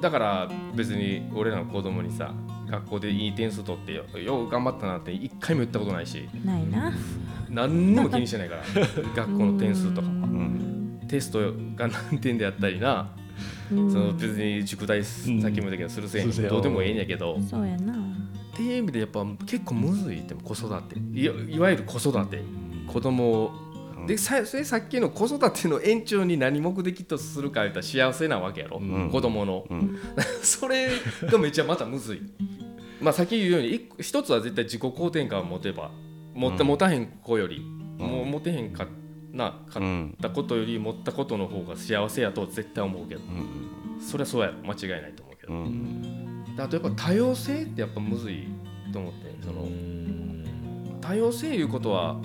[0.00, 2.34] だから別に俺らの子供にさ
[2.68, 6.28] 学校でいい点数取ってよよう頑張ったなって一回も言ったことないし。
[6.44, 6.92] ないな。
[7.48, 8.62] 何にも気にしてないから。
[9.16, 10.08] 学校の点数とか。
[10.08, 11.00] うん。
[11.08, 11.40] テスト
[11.76, 13.08] が何点であったりな。
[13.20, 13.25] うん
[13.68, 17.38] その別に宿題さっきも言ったけどするせいするせいにどうでもええんやけど。
[17.40, 17.92] そうやな。
[17.92, 17.96] っ
[18.56, 20.98] ていう意味でやっぱ結構むずいって子育て。
[20.98, 22.42] いやいわゆる子育て。
[22.86, 23.52] 子供を。
[24.06, 29.10] でさそれさっきの子育ての延長に何目的とするか言ったら幸せなわけやろ、ん。
[29.10, 29.98] 子供の、うん。
[30.42, 30.88] それ
[31.24, 32.22] がめっちゃまたむずい。
[33.00, 35.90] まあさっき言うように一つは絶対自己肯定感を持てば
[36.34, 36.68] 持ってうん。
[36.68, 38.06] 持たへん子より、うん。
[38.06, 38.86] もう持てへんか
[39.36, 43.20] なかっうんたことより持ったことの方が幸せやと絶対思うけど。
[43.20, 44.54] うんそれはそうやろ。
[44.62, 46.54] 間違いないと思うけど、うん。
[46.56, 48.48] であとやっぱ多様性ってやっぱむずい
[48.92, 49.68] と思ってその
[51.00, 52.16] 多様性いうことは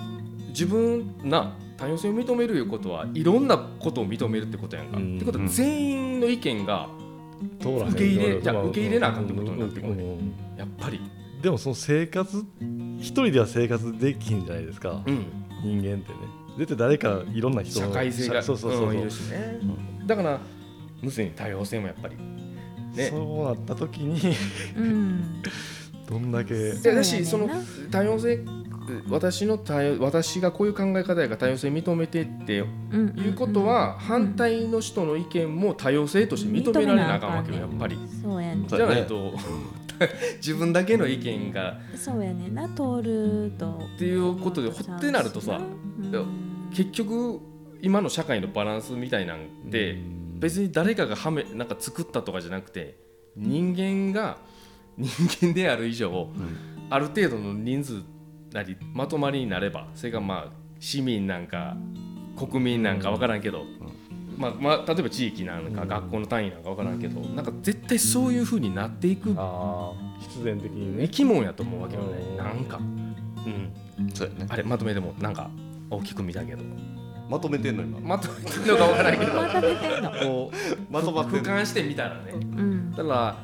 [0.48, 4.98] 自分な多様性を認めるいうことはいろんなことを認めるってことやんか。
[4.98, 5.16] うん。
[5.16, 6.88] ってことは全員の意見が
[7.60, 8.42] 受け入れうん。
[8.42, 9.96] じゃあ受け入れなあかんってことになってくる。
[9.96, 11.00] ねうんやっぱり、
[11.40, 12.44] でもその生活
[13.00, 15.26] 一人では生活できんじゃないですか、うん、
[15.64, 16.18] 人間ってね
[16.58, 17.80] 絶対誰かいろんな人。
[17.80, 19.60] 社の会性がそうそうそうそう、んいるしね。
[20.06, 20.40] だから
[21.00, 22.16] むずい多様性もやっぱり。
[22.94, 23.08] ね。
[23.08, 24.34] そうなった時に
[24.76, 25.42] うん。
[26.08, 26.54] どんだけ。
[26.54, 27.48] いやだしその
[27.90, 28.40] 多様性
[29.08, 37.98] 私の多様私がこういう考え方やから多様性認めてってうんいうことは、反対の人の意見も多様性として認められなあかんわけよやっぱり。
[38.22, 38.64] そうやね。
[38.66, 39.34] じゃないと
[40.38, 41.78] 自分だけの意見が。
[41.94, 42.48] そうやね。
[42.48, 43.80] んな通ると。
[43.96, 45.62] っていうことでほってなるとさう
[46.18, 46.70] ん。
[46.72, 47.40] 結局
[47.80, 49.98] 今の社会のバランスみたいなんで
[50.38, 52.96] 別に誰かがはめなんか作ったとかじゃなくて
[53.36, 54.38] 人間が
[54.96, 55.10] 人
[55.46, 56.28] 間である以上、
[56.90, 58.02] ある程度の人数
[58.52, 61.76] なりまとまりになればそれがまあ市民なんか
[62.36, 63.64] 国民なんか分からんけど、
[64.36, 71.04] まあまあ、例えば地域なんか学校の単位なんか分からんけど、なんか絶対そういうふうになっていくああ必然的にね。
[71.04, 72.18] 生き物やと思うわけよね。
[72.18, 72.36] うん。
[72.36, 74.46] なんか、うん、そうやね。
[74.48, 75.50] あれまとめでもなんか
[75.90, 76.62] 大きく見たけど。
[77.28, 78.00] まとめてんの今？
[78.00, 79.32] まとめてるのか分からんけど。
[79.34, 80.10] まとめてんの。
[80.10, 82.32] こうまとま俯瞰してみたらね。
[82.32, 82.92] うん。
[82.94, 83.36] ただ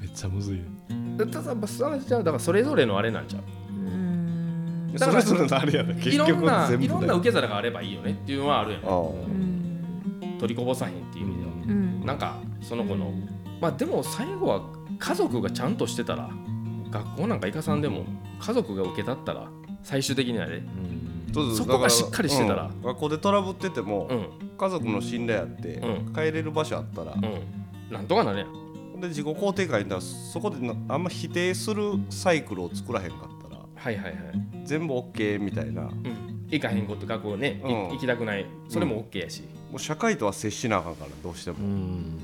[0.00, 3.42] めっちゃむずいうんただまあじゃあだからそれぞれのあれなんちゃう？
[4.94, 4.98] うん。
[4.98, 8.82] それぞれのあれや結局ろんな全部いろんな受け皿があればいいよねっていうのはあるやん。
[10.38, 11.52] 取りこぼさへんっていう意味では。
[11.52, 12.06] うん。
[12.06, 13.12] なんかその子の。
[13.60, 14.62] まあでも最後は
[14.98, 16.30] 家族がちゃんとしてたら
[16.90, 18.04] 学校なんか行かさんでも
[18.40, 19.48] 家族が受けたったら
[19.82, 20.64] 最終的にはね
[21.32, 21.56] そうそう。
[21.56, 22.70] そこがしっかりしてたら。
[22.74, 22.82] うん。
[22.82, 24.28] 学校でトラブってても、うん。
[24.56, 26.12] 家族の信頼あって、うん。
[26.14, 27.92] 帰れる場所あったら、うん。
[27.92, 29.00] なんとかなるやん。
[29.00, 33.43] で自己肯定感にたらそこでなあんま否定するサイクルを作らへんかっ
[33.84, 34.14] はいはいはい。
[34.64, 35.82] 全部 OK みたいな。
[35.82, 36.48] もうん。
[36.48, 37.88] 行かへんこと学校ね、いうん。
[37.90, 38.46] 行きたくない。
[38.70, 39.44] それも OK やし、
[39.74, 42.18] う社会とは接しなあかんからどうしても、うん。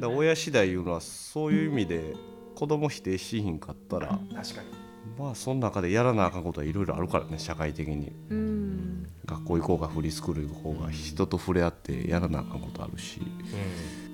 [0.00, 2.14] だ親次第いうのはそういう意味で
[2.56, 4.68] 子供否定しひんかったら確かに。
[5.16, 8.12] まあその中でやらなあかんことはいろいろあるからね社会的に。
[8.30, 9.06] うん。
[9.24, 13.20] 学校行こうがフリースクール行こうが人と触れ合ってやらなあかんことあるし。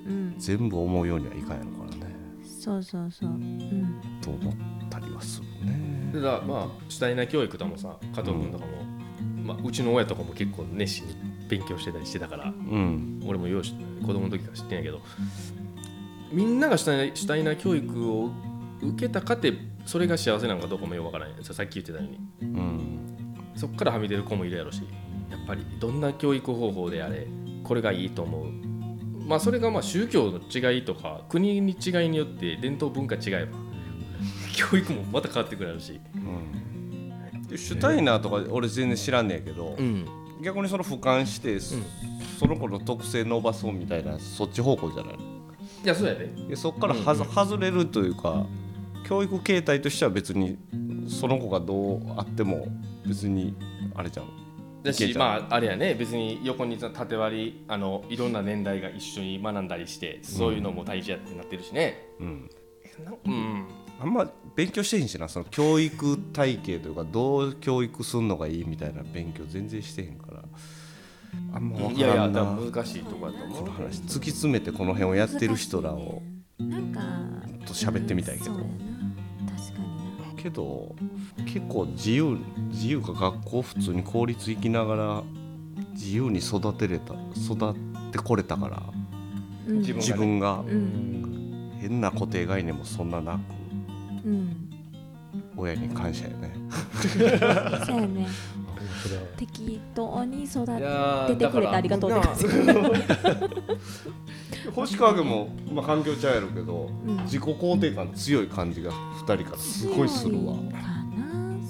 [0.06, 0.34] うん。
[0.36, 1.93] 全部思うようにはいかんやろからね
[2.64, 3.28] そうそうそう。
[3.28, 4.00] うん。
[4.22, 4.54] と思っ
[4.88, 6.10] たりはするね。
[6.14, 8.72] でだまあ主体な教育とかもさ加藤君とかも、
[9.42, 11.14] まあ、うちの親とかも結構熱心に
[11.46, 13.22] 勉強してたりしてたからうん。
[13.26, 15.02] 俺もようし子供の時から知ってんやけど
[16.32, 18.30] みんなが主体な主体な教育を
[18.80, 19.52] 受けたかって
[19.84, 22.18] それが幸せなのかどうかもよくわからないさっき言ってたように。
[22.40, 23.34] うん。
[23.56, 24.82] そっからはみ出る子もいるやろし
[25.30, 27.26] やっぱりどんな教育方法であれ
[27.62, 28.63] これがいいと思う
[29.26, 30.40] まあそれがまあ宗教の
[30.72, 33.58] 違いとか国に違いによって伝統文化違えば
[34.56, 36.00] 教育もまた変わってくるし、
[37.48, 40.06] でシュタイナーとか俺全然知らんねんやけど、ん、
[40.42, 41.74] 逆にその俯瞰して、そ
[42.38, 45.14] その子の特性伸ばそうみたいなそっち方向じゃない？
[45.84, 46.26] いやそうやで。
[46.48, 48.46] でそっからはず、外れるというか
[49.06, 50.56] 教育形態としては別に
[51.08, 52.68] その子がどうあっても
[53.06, 53.54] 別に
[53.94, 54.26] あれじゃん
[54.84, 62.50] だしまああれやね別に横に縦割りあのいろんな年代が一緒に学んだりしてそういうのも大事やってなってるしね、うん。
[63.04, 63.66] なうん。
[64.00, 65.28] あんま勉強してへんしな。
[65.28, 70.44] その教育体系というかどう教育すんのがいいみたいな勉強全然してへんから。
[71.52, 72.40] あんま分いやいからんな。
[72.40, 73.58] やだから難しいとこやと思う。
[73.60, 76.22] この話突き詰めてこの辺をやってる人らを
[76.58, 77.00] なんか
[77.66, 78.56] と喋ってみたいけど
[80.44, 80.94] けど
[81.46, 82.36] 結構自由
[82.68, 85.22] 自由か学校普通に公立行きながら
[85.92, 87.74] 自由に育てれた育っ
[88.12, 88.82] てこれたから
[89.66, 89.78] うん。
[89.78, 91.70] 自分がうん。
[91.80, 94.70] 変な固定概念もそんななくうん。
[95.56, 96.54] 親に感謝やね。
[97.86, 98.26] そうやね
[99.36, 102.46] 適当に育いててくれてありがとうって感じ
[104.74, 107.16] 星川君も、まあ、環境ちゃうやろうけど、うん。
[107.24, 110.54] 自己肯定感強い感じが2人からすごいするわ。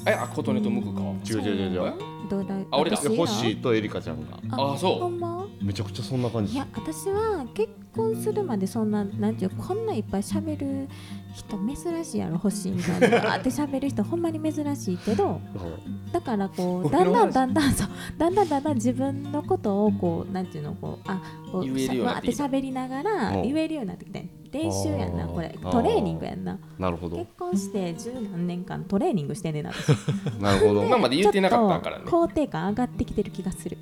[0.07, 1.01] えあ琴音と向くか。
[1.29, 2.97] 違う違う違う違うどうだあ俺だ。
[2.97, 4.39] で私ホッシーとエリカちゃんが。
[4.51, 4.99] あそう。
[5.01, 5.47] ほんま？
[5.63, 6.55] めちゃくちゃそんな感じ。
[6.55, 10.89] いや私は結婚するまでそんななんていうこんないっぱい喋る
[11.35, 15.41] 人珍しいやろ欲しいみたいなあって喋る人ほんまに珍しいけど
[16.13, 21.21] だからこうだんだんだんだんそうだんだんだんだん自分のことをこうなんていうのこうあ
[21.53, 22.43] こう言えるようになってきた。
[22.45, 23.43] わーって喋りながらうん。
[23.43, 25.49] 言えるようになってきて練習やんなこれ。
[25.61, 26.57] トレーニングやんな。
[26.79, 27.17] なるほど。
[27.17, 29.89] 結婚して十何年間トレーニングしてんねんな私。
[30.41, 30.85] なるほど。
[30.85, 32.05] 今まで言ってなかったからね。
[32.07, 33.77] 肯定感上がってきてる気がする。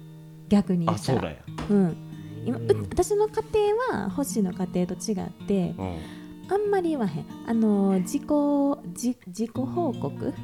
[0.49, 1.19] 逆に言ったら。
[1.19, 1.37] あそうだよ、
[1.69, 1.97] うん。
[2.47, 3.43] 今う私の家
[3.91, 5.97] 庭は星の家庭と違ってうん。
[6.49, 7.27] あんまり言わへん。
[7.47, 8.23] あの自己
[8.87, 10.35] 自自己報告？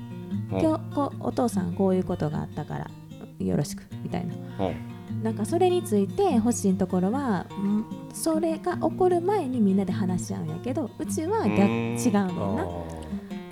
[0.52, 0.60] うん。
[0.60, 2.90] 今日こうお父さんこういうことがあったから
[3.38, 4.34] よろしくみたいな。
[4.66, 12.66] うんなんかそれについて星のところはんそれが起こる前にみんなで話し合うんやけどうちは逆違うねんな。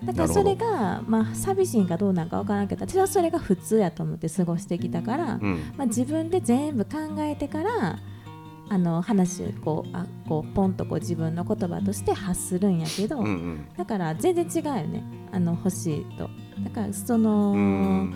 [0.04, 5.72] だからそれがまあ寂しいんかどうなんか分からんけど私はそれが普通やと思って過ごしてきたから、うん。
[5.76, 7.98] まあ、自分で全部考えてから
[8.68, 13.68] あの話をこうあこうポンとこう自分の言葉として発するんやけど、うんうん。
[13.76, 15.02] だから全然違うよね。
[15.32, 16.30] あの欲しいと。
[16.62, 18.14] だからその、うん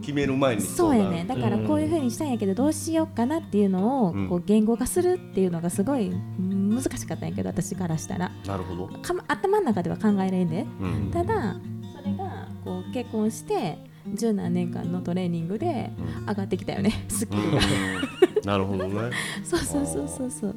[0.00, 0.62] 決める前に。
[0.62, 1.24] そうやね。
[1.24, 4.28] なだからこういうふうにしたんやけどどうしようかなっていうのをうん。
[4.28, 8.30] こう言語化するっていうのがすごい難しかったんやけど私からしたら。
[8.46, 10.66] なるほど、かま頭の中では考えられんで。
[10.80, 11.10] うん。
[11.12, 11.56] ただ
[11.96, 13.78] それがこう結婚して
[14.14, 15.90] 十何年間のトレーニングで
[16.26, 17.04] 上がってきたよね。
[17.08, 17.58] スキルが。
[17.58, 17.60] う
[18.44, 19.10] んなるほどね。
[19.44, 20.56] そうそうそうそうそう。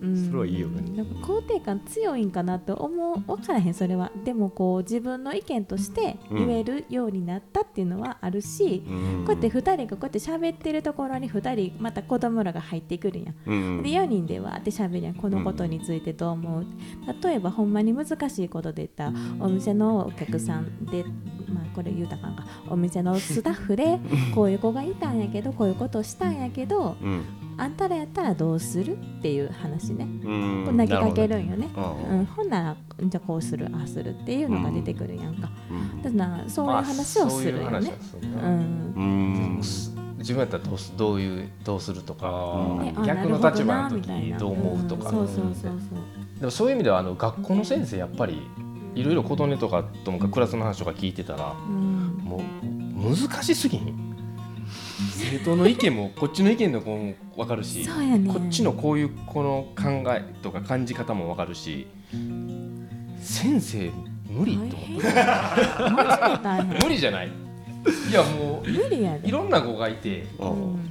[0.00, 0.26] うん。
[0.26, 0.82] それはいいよね。
[0.96, 4.10] なんか肯定感強いんかなと思う分からへんそれは。
[4.24, 9.24] でもこう自分の意見として言えるようになったっていうのはあるし、うん。
[9.24, 13.34] こうやって2人がこうやって喋ってるところに2人また子供らが入ってくるやん。
[13.46, 13.82] うん。
[13.82, 16.66] で4人でわーって喋るやんこのことについてどう思う、
[17.22, 19.12] 例えばほんまに難しいことで言ったら
[19.44, 21.04] お店のお客さんで
[21.52, 22.44] まあこれ言うたかんか。
[22.68, 23.98] お店のスタッフで
[24.34, 27.24] こういう子がいたんやけどこういうことをしたんやけどうん
[27.60, 31.68] あんたらやったらどうするっていう話ね、投げかけるんよね、
[32.10, 36.02] うん、ほんならじゃあこうするああするっていうのが出てくるやんか、うん。
[36.02, 40.00] だからそういう話をするよまあそういう話ね。
[40.18, 42.66] 自分やったらどうすどういうどうするとか
[43.04, 45.08] 逆の立場の時どう思うとか。
[45.08, 45.72] んそうそうそうそう。
[46.40, 48.40] でもそういう意味ではあの学校の先生やっぱり
[48.94, 52.20] いろいろ琴音とかともかクラスの話とか聞いてたらうん。
[52.24, 54.09] もう難しすぎん？
[55.30, 61.86] 生徒の意見もこっちの意見の子も分かるしそうやねこっちのこういうこの考えとか感じ方も分かるし
[63.20, 63.90] 先生
[64.28, 64.76] 無理と
[66.84, 67.28] 無理じゃない？
[67.28, 69.28] いやもう無理やで。
[69.28, 70.90] いろんな子がいてううんん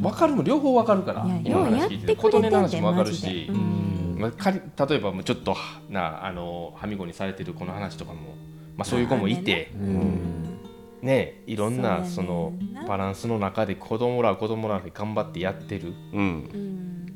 [0.00, 4.16] 分かるも両方分かるから今の話聞いて琴音の話でも分かるしう、ん。
[4.18, 5.56] まあ、仮例えばもうちょっと
[5.88, 8.20] なあのはみごにされてる子の話とかも、
[8.76, 10.51] まあ、そういう子もいて、うん
[11.02, 12.54] ねいろんなその
[12.86, 17.08] バランスの中で子供らは子供らで頑張ってやってる、うん。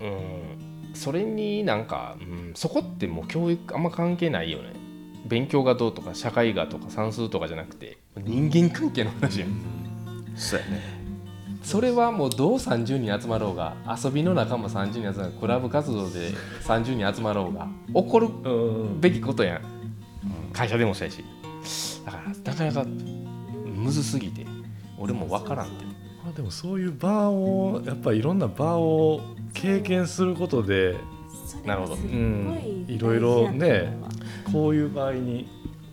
[0.00, 0.08] うん。
[0.08, 4.72] うん、それになんか、うん、そこってもう教育あんま関係ないよね。
[5.26, 9.50] 勉強がどうとか社会がとか算数とかじゃなくて人間関係の話やん。
[10.34, 11.02] そうやね。
[11.62, 16.30] それはもうどう30人集まろうが遊びの仲間30人集まろうがクラブ活動で
[16.64, 18.50] 30人集まろうが起こるう
[18.96, 19.00] ん。
[19.00, 19.62] べきことやん。
[20.52, 21.24] 会社でもそうやし。
[22.04, 22.90] だからなかなか
[23.82, 24.46] むずすぎて
[24.98, 25.84] 俺も分からんって。
[26.24, 29.20] まあでもそういう場をやっぱりいろんな場を
[29.54, 30.96] 経験することで
[31.64, 31.94] なるほど。
[31.94, 31.98] う。
[31.98, 33.96] んいいろいろね
[34.52, 35.48] こういう場合に。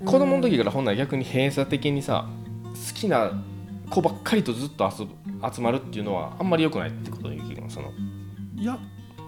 [0.06, 2.30] 子供の時からほんなら逆に閉鎖的にさ
[2.64, 3.32] 好きな
[3.90, 5.14] 子ばっかりとずっと遊ぶ
[5.54, 7.92] 集まるっていうのはあんまり良くないってことに気がその
[8.56, 8.78] いや。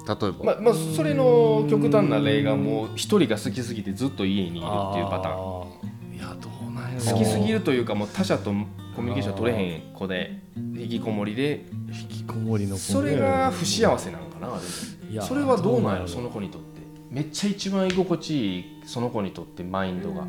[0.07, 5.65] 例えば、まあまあそれの極端な例がもう一人が好きすぎてずっと家にいるっていうパター
[6.13, 6.15] ン。
[6.15, 6.60] いやどう
[7.09, 8.51] 好きすぎるというかもう他者と
[8.95, 16.71] コミュニケーション取れへん子で引きこもりで引きこもりのそれが不幸せなんかなそれはどうなんやろどその子にとって。
[17.11, 20.25] めっちゃ一番居心地いいその子にとってマインドが、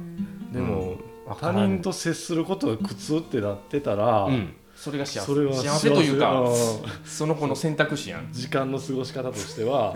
[0.52, 0.96] でも、
[1.40, 4.56] 他人と接することが苦痛ってなってたら、うん。
[4.74, 5.32] それが幸せ。
[5.32, 6.56] 幸せというかうん。
[7.04, 8.32] その子の選択肢やん。
[8.32, 9.94] 時間の過ごし方としては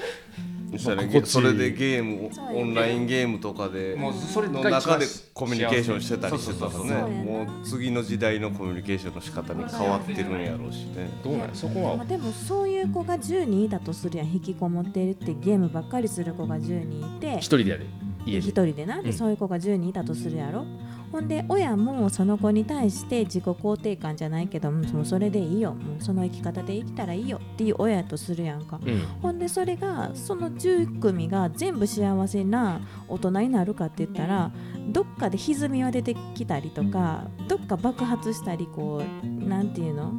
[0.78, 7.24] それでゲームオンラインゲームとかでもうそれがの中でコミュニケーションしてたりしてたらそうそうそうね。
[7.24, 11.10] もう次の時代のコミュニケーションの仕方に変わってるんやろうしね。
[11.22, 17.86] どうなんやそこはまあ、でもそういう子が10人いたとするやん引きこもってるってゲームばっかりする子が10人いて一人でやで
[18.24, 20.64] 家一で人でな、うんでそういう子が10人いたとするやろ
[21.12, 25.74] ほんで親もその子に対して自己肯定感じゃないけどもうそれでいいよ。
[25.74, 28.80] もうその生き方で生きたらいいよっていう親やとするやんか。
[28.82, 28.98] うん。
[29.20, 34.50] ほんでそれがその10組が全部幸せな大人になるかって言ったら
[34.88, 40.12] どっかで歪みは出てきたりとかどっか爆発したりこうなんていうの？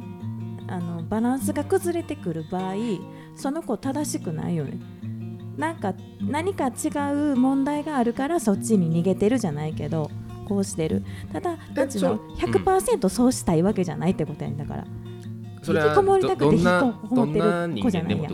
[0.68, 2.74] あのバランスが崩れてくる場合
[3.36, 4.78] その子正しくないよね。
[5.56, 6.88] なんか何か違
[7.32, 10.10] う問題があるからそっちに逃げてるじゃないけど
[10.44, 11.02] こうしてる。
[11.32, 12.02] ただなんちゅう。
[12.02, 14.86] のそ100%そうしたいわけじゃないってことやんだから。
[15.62, 18.28] それは引きこもりたくてどどんな引きこもってる子じゃないや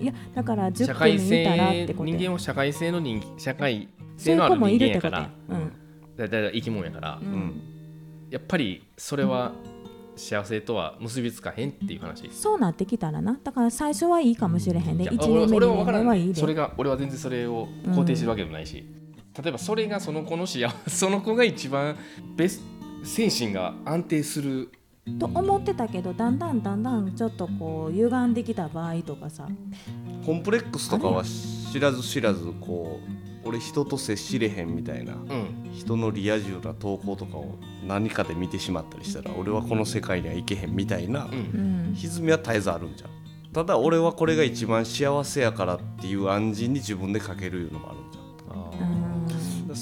[0.00, 5.30] いやだから10社会組いたらっ性てことや人間は社会性の人社会性のある人間やから。
[5.48, 5.72] うん。
[6.16, 7.18] だいたい生き物やから。
[7.22, 7.30] ううん。
[7.32, 7.62] ん
[8.30, 9.52] やっぱりそれは
[10.16, 12.28] 幸せとは結びつかへんっていう話。
[12.30, 13.38] そうなってきたらな。
[13.42, 15.04] だから最初はいいかもしれへんで。
[15.04, 16.40] いや1年目2年目はいいで。
[16.40, 18.84] それが俺は全然それを肯定してるわけでもないし、
[19.42, 21.96] 例えばそれがその子の幸せ その子が一番
[22.36, 22.62] ベス
[23.02, 24.70] 精神が安定する。
[25.18, 29.46] と思ってたけどだんだんだんだんちょっとこう歪んできた場合とかさ。
[30.24, 33.00] コンプレックスとかは知らず知らずこ
[33.44, 35.70] う俺人と接しれへんみたいなうん。
[35.74, 41.32] 人のリア充な投稿とかを何かで見てしまったりしたら俺はこの世界にはいけへんみたいなうん。
[41.32, 43.10] うん歪みは絶えずあるんじゃん。
[43.52, 48.23] ただ俺はこれが一番幸せやからっていう暗示に自分でかけるいうのもあるんじゃん。
[48.23, 48.23] あ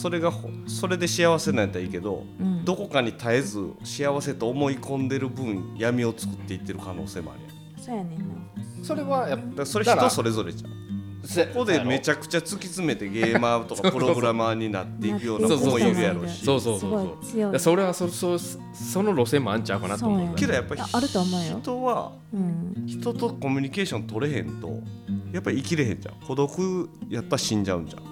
[0.03, 2.65] それがほそれで幸せなんやったらいいけど、うん。
[2.65, 7.81] どこかに絶えず幸せと思い込んでる分闇を作っていってる可能性もあるやん。
[7.81, 8.25] そうやねんな。
[8.83, 10.73] それはやっそれ人それぞれじゃん。
[11.25, 15.85] そここでめちゃくちゃ突き詰めてゲーマーとかプログラマーになっていくような子もい。
[15.85, 16.45] るやろうし。
[16.45, 17.59] そうそうそうそう。
[17.61, 20.35] それはそそその路線もあんちゃうかなと思う。
[20.35, 21.61] けどやっぱりああると思うよ。
[21.63, 22.85] 人はうん。
[22.89, 24.81] 人とコミュニケーション取れへんと
[25.33, 26.17] やっぱり生きれへんじゃん。
[26.27, 28.03] 孤独やったら死んじゃうんじゃん。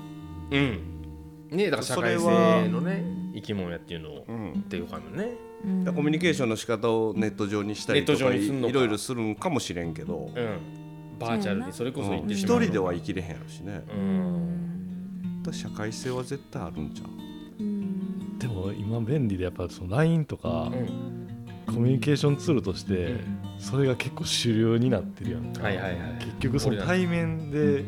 [0.53, 1.00] うん
[1.51, 4.53] ねだから社会それは性のね生き物やっていうのをうん。
[4.53, 5.31] っていうかもね。
[5.65, 5.85] うん。
[5.95, 10.31] コミュニケーションの仕方をネット上にしたりとかいろいろするんかもしれんけど。
[10.35, 10.59] うん。
[11.19, 13.85] バーチャルにそれこそ行って一しまう人では生きれへんやろしね。
[13.95, 17.11] ううんんだ社会性は絶対あるんじゃん
[17.61, 18.39] うん。
[18.39, 21.29] でも今便利でやっぱその LINE とかうん。
[21.67, 23.21] コミュニケーションツールとして
[23.59, 25.63] それが結構主流になってるやんか。
[25.63, 25.97] はいはいはい。
[26.21, 27.85] 結局その対面で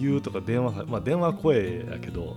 [0.00, 2.36] 言うとか電話まあ電話は声やけど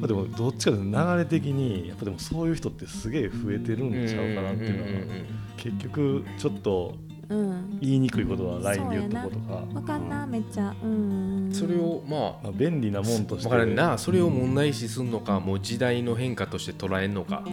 [0.00, 5.16] まあでもどっちかというと流れ的にやっぱでもそういう人ってすげえ増えてるんちゃうかなっていうのは
[5.56, 6.96] 結局ちょっと
[7.28, 7.78] うん。
[7.80, 9.64] 言いにくいことは LINE で言うとことか。
[9.74, 10.74] わかんなめっちゃ。
[10.82, 11.50] うん。
[11.52, 13.48] それをまあまあ便利なもんとして。
[13.48, 13.96] 分からんな。
[13.96, 17.44] それを問題視すんのかもう時代の変化として捉えんのか。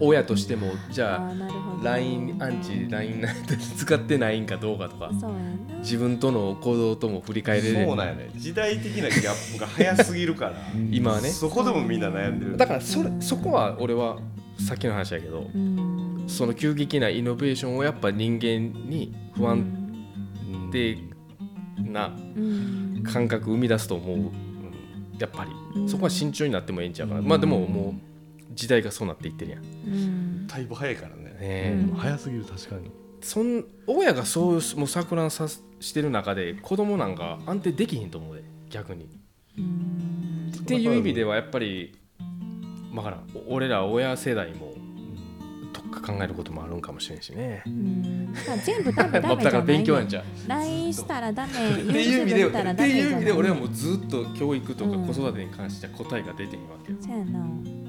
[0.00, 5.10] 親としてもじゃあーなるほあど LINE アンチ LINE なんて使ってないんかどうかとか。
[5.20, 5.78] そうやな。
[5.80, 8.30] 自分との行動とも振り返れるそうなんやね。
[8.36, 10.54] 時代的なギャップが早すぎるから。
[10.90, 11.28] 今はね。
[11.28, 12.56] そこでもみんな悩んでる。
[12.56, 14.18] だからそれそこは俺は
[14.58, 16.24] さっきの話やけどうん。
[16.26, 19.64] その急激なイノベーションをやっぱ人間に不安
[20.70, 20.98] 定
[21.78, 23.02] なうん。
[23.02, 24.30] 感覚生み出すと思う。
[25.18, 25.50] やっぱり。
[25.88, 27.22] そこは慎重になってもええんちゃうかな。
[27.22, 28.12] まあでももう
[28.54, 30.46] 時代がそうなっていってるやん。
[30.46, 31.96] だいぶ早いからねえうん。
[31.96, 32.90] 早すぎる確かに。
[33.20, 39.06] そん親がそうもう錯乱さしてる中で子供なんか安定できひんと思うで逆に。
[39.58, 40.52] うん。
[40.56, 41.94] っていう意味ではやっぱり
[42.94, 43.26] わからん。
[43.48, 44.72] お俺ら親世代も
[45.72, 47.62] とか考えることもあるんかもしれんしね。
[47.66, 48.32] うん。
[48.32, 49.50] だから全部ダメまダメじゃない？
[49.50, 53.08] あだから勉強やんじゃん LINE したらダメっていう意味でってい？
[53.08, 57.46] う意味で俺はもうずっと教育とかうん子育てに関しては答えが出てへんわけよ、そうやな。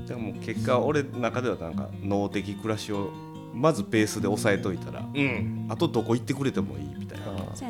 [0.07, 3.11] でも結果俺の中ではなんか脳的暮らしを
[3.53, 5.67] まずベースで押さえといたらうん。
[5.69, 7.19] あとどこ行ってくれてもいいみたい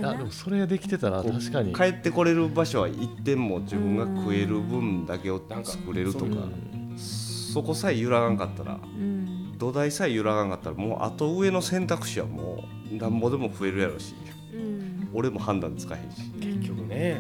[0.02, 0.10] な。
[0.10, 1.74] あでもそれができてたら確かに。
[1.74, 6.98] 帰ってこれる場所は一点も自分が食える分だけを作れるとかなん。
[6.98, 9.56] そこさえ揺らがんかったらうん。
[9.58, 14.16] 土台さえ揺らがんかったらもうあと上の選択肢はもうなんぼでも増えるやろし。
[14.54, 15.10] うん。
[15.14, 16.32] 俺も判断つかへんし。
[16.40, 17.20] 結局ね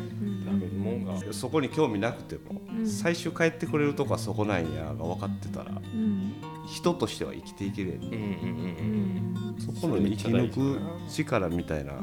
[0.93, 1.05] うん。
[1.05, 1.27] ダメるもん。
[1.27, 2.87] がそこに興味なくてもうん。
[2.87, 6.33] 最終帰ってくれるとこはそこなんやが分かってたらうん。
[6.67, 10.79] 人としては生きていけるやんうんそこの生き抜く
[11.09, 11.93] 力みたいな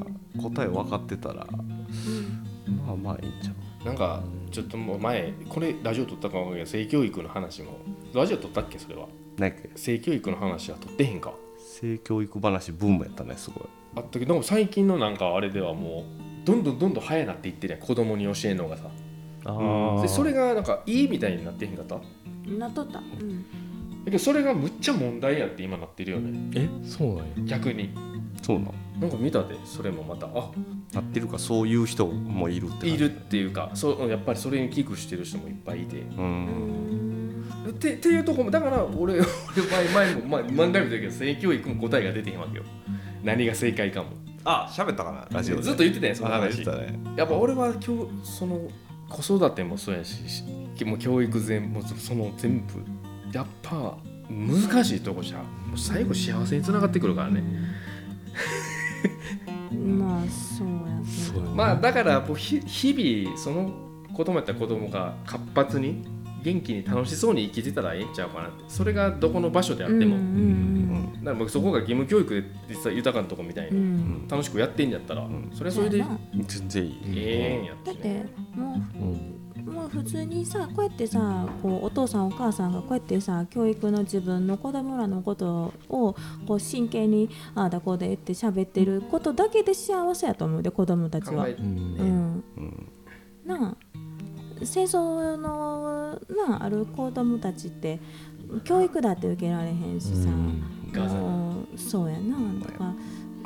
[0.40, 1.46] 答え分かってたら
[2.86, 3.54] まあまあいいんちゃう。
[3.54, 7.78] うんなんかちょっともう前これラジオ撮ったかもわかんないけど性教育の話も。
[8.12, 9.06] ラジオ撮ったっけそれは？
[9.38, 9.70] なんやっけ？
[9.74, 11.32] 性教育の話は撮ってへんか。
[11.58, 13.64] 性教育話ブームやったねすごい
[13.96, 16.04] あったけど最近のなんかあれではも
[16.44, 18.84] うどんどんどんどん早なっていってるやん子供に教えるのがさ。
[20.02, 21.96] でそれがなんかいいみたいになってへんかった？
[21.96, 22.00] だ
[22.58, 23.44] なっとったうん。
[24.04, 26.50] けどそれがむっちゃ問題やって今なってるよね。
[26.54, 27.24] えそうなんや。
[27.44, 27.90] 逆に。
[28.42, 29.00] そうなん？
[29.00, 30.50] なんか見たでそれもまたあ。
[30.92, 32.94] なってるかそういう人もいるって感じ。
[32.94, 35.96] いるっていうかそうやっぱりそれに危惧してる人もいっぱいいて。
[36.00, 36.24] ううん。
[36.26, 39.22] んってっていうとこもだから俺俺
[39.92, 42.64] 前前も、まあ、何回も言ったけど性教育も答えが出てへんわけよ
[43.22, 44.08] 何が正解かも。
[44.44, 45.62] あ喋ったかなラジオで。
[45.62, 46.64] ずっと言ってたやんその話。
[46.64, 46.98] ね。
[47.16, 48.68] やっぱ俺は今日その
[49.08, 50.44] 子育てもそうやしし
[50.84, 52.82] もう教育全もその全部。
[53.32, 53.96] やっぱ
[54.28, 55.42] 難しいとこじゃん。
[55.42, 57.42] もう最後幸せにつながってくるからね。
[59.72, 61.00] まあそうや
[61.32, 61.40] けど。
[61.54, 63.72] まあだからもうひ日々その
[64.14, 66.04] 子供やったら子供が活発に
[66.42, 68.64] 元気に楽しそうに生きてたらええんちゃうかなって。
[68.68, 70.70] それがどこの場所であっても、うんうん
[71.20, 73.86] だからもうそこが義務教育で実際豊かなとこみたいうんうに
[74.24, 74.28] ん。
[74.28, 75.50] 楽しくやってんやったら、ん。
[75.52, 76.04] それはそれで
[76.46, 76.98] 全然いい。
[77.16, 78.24] ええんやっだって
[78.54, 79.36] もうん。
[79.68, 86.16] うもう普通にさこうやってさこうお父さんお母さんがこうやってさ教育の自分の子供らのことを
[86.46, 91.44] こう真剣にああだこうでって喋ってることだけで幸せやと思うで子供たちは。
[91.44, 91.52] 考え。
[91.58, 91.70] うんう
[92.02, 92.44] ん。
[92.56, 92.88] うん。
[93.44, 93.76] なあ
[94.62, 96.12] 戦争の
[96.48, 98.00] なあある子供たちって
[98.64, 100.62] 教育だって受けられへんしさ、うん。
[101.76, 102.36] そうやな。
[102.64, 102.94] とか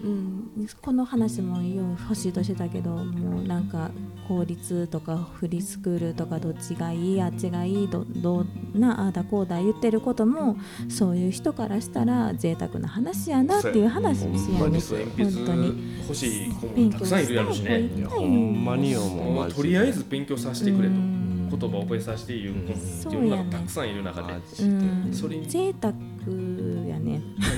[0.05, 3.65] うん、この話もよ欲しいとしてたけどもうなん。
[3.65, 3.91] か
[4.27, 8.41] 公立とかフリースクールとかどっちがいいあっちがいいどど
[8.75, 10.57] うなああだこうだ言ってることも
[10.89, 14.71] そういう人からしたら贅沢な話やなっていう話やねほん。
[14.71, 17.25] まにそう鉛筆本当に欲しい子もたくさん。
[17.25, 18.65] いるやろしねほん。
[18.65, 20.95] まにもうとりあえず勉強させてくれと
[21.57, 23.91] 言葉を覚えさせていう子そう世のやね中たくさん。
[23.91, 25.11] いる中でうん。
[25.13, 25.93] それ贅沢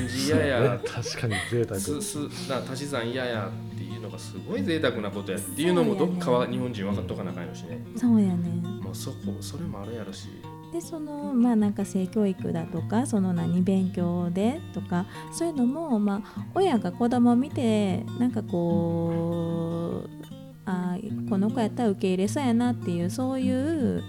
[0.07, 1.81] やね漢字嫌や確かに贅沢。
[1.81, 7.85] すすな足し算嫌やっていうのがすごい贅沢なことやっていうのもどっかは日本人分かっとかなあかんよしね。
[7.97, 8.49] そうやね。
[8.83, 10.29] まあそこそれもあるやろし。
[10.73, 20.27] でそのまあなんか性教育だとかその何勉強でとかそういうのもまあ親が子供を見てなんかこう
[20.67, 24.03] あーこの子やったら受け入れそうやなっていうそういう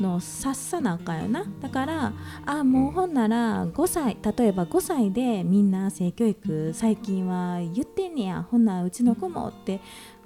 [0.00, 1.44] のを察さなあかんよな。
[1.60, 2.12] だから
[2.46, 8.46] あもうほんなら5歳例えば5歳でみんな性教育最近は言ってんねや。
[8.50, 9.80] ほんならうちの子もって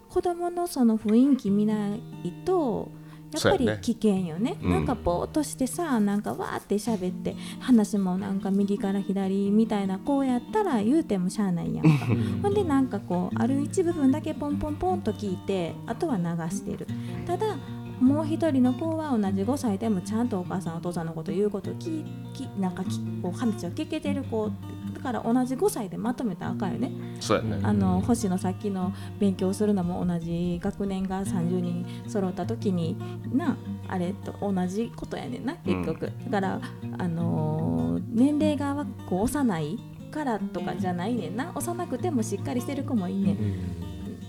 [0.09, 2.01] 子供のその雰囲気見ない
[2.45, 2.89] と
[3.33, 4.57] やっぱり危険よね。
[4.63, 4.71] うん。
[4.71, 12.07] なんかぼーっとしてさなんかわーって喋って話もなんか右から左みたいなこうやったら言うてもしゃあないやんか。
[12.43, 16.87] ほんでなんかこうある一部分だけポンポンポンと聞いてあとは流してる。
[17.27, 17.57] ただ
[18.01, 24.51] もう一人の子は同じ5歳でもちゃんとお母さんお父さんのこと言うこと聞きなんかきこう話を聞けてる子
[24.95, 26.91] だから同じ5歳でまとめたらあかんよね。
[27.21, 27.61] そうやね。
[27.63, 32.97] あの星のさっきの勉強するのも同じ学年が30人揃った時に
[33.33, 33.57] な
[33.89, 36.61] あれと同じことやねんな結局、だから、
[36.99, 39.79] あのー年齢がこう幼い
[40.11, 41.53] からとかじゃないねんな。
[41.55, 43.37] 幼くてもしっかりしてる子もいいねん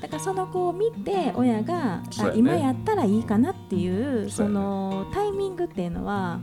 [0.02, 2.04] だからその子を見て親が、ね。
[2.20, 6.40] あ今やったらいいかなっていうそのタイミングっていうのは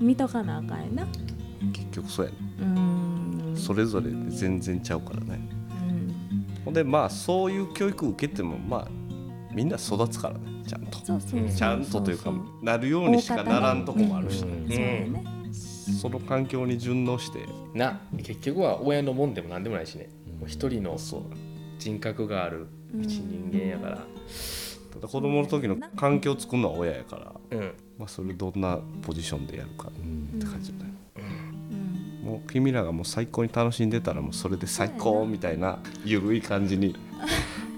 [0.00, 1.06] 見とかなあかんやな。
[1.72, 2.38] 結局そうやね。
[2.60, 2.66] うー
[3.52, 3.56] ん。
[3.56, 5.48] それぞれで全然ちゃうからね。
[5.88, 6.62] うん。
[6.64, 8.88] ほんでまあそういう教育受けてもまあ
[9.52, 10.98] みんな育つからねちゃんと。
[11.04, 11.50] そうそうそうそう。
[11.56, 12.32] ちゃんとというか
[12.62, 14.42] なるようにしかならんとこもあるし。
[14.42, 14.88] ね、うんそうや
[15.22, 15.24] ね。
[16.00, 17.46] その環境に順応して。
[17.74, 20.08] な結局は親のもんでもなんでもないしね。
[20.40, 21.22] もう一人のそう。
[21.78, 22.66] 人格がある
[23.02, 23.98] 一人間やから。
[24.92, 27.74] ただ子供の時の環境を作るのは親やから、うん。
[27.98, 29.92] まあ、それどんなポジションでやるかっ
[30.38, 30.92] て感じだね、
[32.22, 32.30] うん。
[32.30, 36.96] もう君らがもう最高に楽しんでたらもうそれで最高みたいなゆるい感じに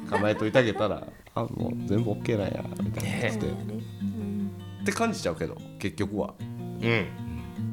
[0.09, 3.55] 構えといてあげたら あもう全部 OK なんやみたいな感じね
[4.03, 4.51] うん。
[4.83, 6.35] って感じちゃうけど結局は。
[6.41, 7.07] うん。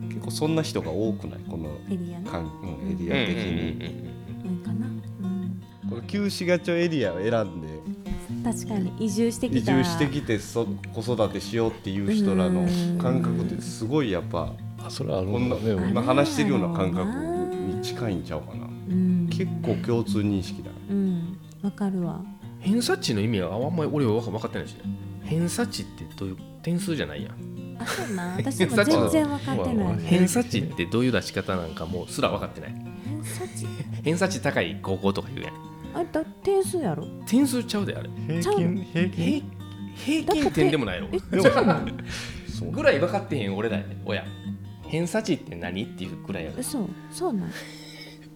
[0.10, 1.40] 結構そんな人が多くない？
[1.50, 3.80] このエリアうん、エリア的に、
[4.44, 5.03] 多いかな、うん、
[5.94, 7.68] この旧市街町エリアを選んで
[8.44, 12.68] 確かに移住してき移た住してきてそ子育てしようっていう人らの
[13.00, 18.66] 感覚ってすごいやっぱあそれはあるこんなんだね今話してるような感覚に近いんちゃうかな。
[18.66, 19.30] うん。
[19.30, 21.38] 結構共通認識だうん。
[21.62, 22.22] わかるわ。
[22.60, 24.82] 偏差値の意味はあんまり俺は分かってないしね。
[25.24, 27.78] 偏差値ってどういう点数じゃないやん。
[27.80, 30.00] あそうな 私も全然分かってない。
[30.00, 32.76] 偏差値ってどういう出し方なんかもうすら分かってない。
[33.06, 33.68] 偏差値？
[34.04, 37.06] 偏差値高い高校とか言うやんあれだ点数やろ？
[37.28, 38.10] 点数ちゃうであれ。
[38.42, 39.52] 平均平均？
[39.96, 41.82] 平平均点でもないのえ違うの
[42.48, 42.72] そう。
[42.72, 44.26] ぐらい分かってへん俺らやね親。
[44.88, 47.52] 偏差値って何っていうぐらいやねそうそうなん？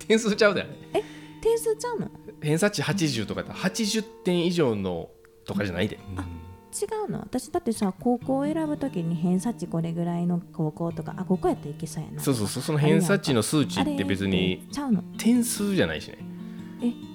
[0.08, 1.04] 点数ちゃうであれ。
[1.42, 2.10] 点数ちゃうの？
[2.42, 5.10] 偏差値80とかやったら80点以上の
[5.46, 5.96] とかじゃないで。
[5.96, 7.20] 違うの？
[7.20, 12.22] 私だってさ高校を選ぶときに偏差値これぐらいの高校とかあここやったらいけそうやな。
[12.22, 15.02] そうそうそうその偏差値の数値って別にちゃうの？
[15.18, 16.18] 点数じゃないしね。
[16.20, 16.24] え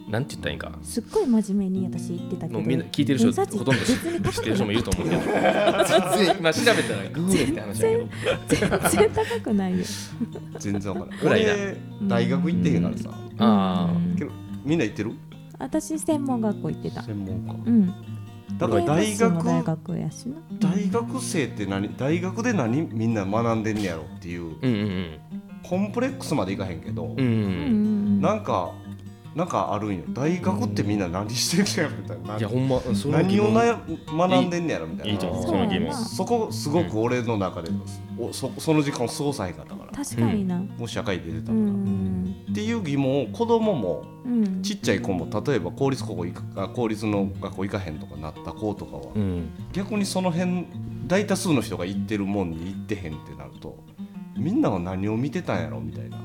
[0.09, 0.73] なんて言ったらいいんか？
[0.83, 5.23] すっごい真面目に私言ってたけどもうみんな聞いてる人ほとんど知別に高くってる人もいると思うけど。
[5.23, 6.37] 全然。
[6.39, 8.79] 今調べたらグーって話だけど。
[8.89, 9.85] 全然高くないよ。
[10.59, 11.53] 全然わからないぐらいだ。
[11.53, 11.77] 俺
[12.09, 13.11] 大学行ってへんからさ。
[13.39, 14.31] あーうんけど
[14.65, 15.13] みんな行ってる？
[15.59, 17.03] 私専門学校行ってた。
[17.03, 17.95] 専門家うん。
[18.59, 20.37] だから大で私も大学学やしな。
[20.59, 25.19] 大学生って何大学で何みんな学んでんねやろっていううんうん
[25.63, 28.21] コンプレックスまでいかへんけど、うんうんううんん。
[28.21, 28.73] なんか
[29.35, 35.13] なんかあるんよ大学ってみんな何してんねやろみたいな、いやほんま何を学んでんねやろみたいな。
[35.13, 35.95] いいと思う。
[35.95, 37.71] そこすごく俺の中で、
[38.19, 39.93] おそその時間を過ごさへんかったから。
[39.93, 40.59] 確かにな。
[40.77, 42.37] もし社会で出てたうら、ん。
[42.51, 44.63] っていう疑問を子供もうん。
[44.63, 46.35] ちっちゃい子も例えば公立高校行
[46.75, 49.49] 公立の学校行かへんとかなった子とかは、うん。
[49.73, 50.67] 逆にその辺
[51.07, 53.83] 大多数の人が行ってるもんに行ってへんってなると
[54.37, 56.19] みんなは何を見てたんやろみたいな。
[56.19, 56.21] あ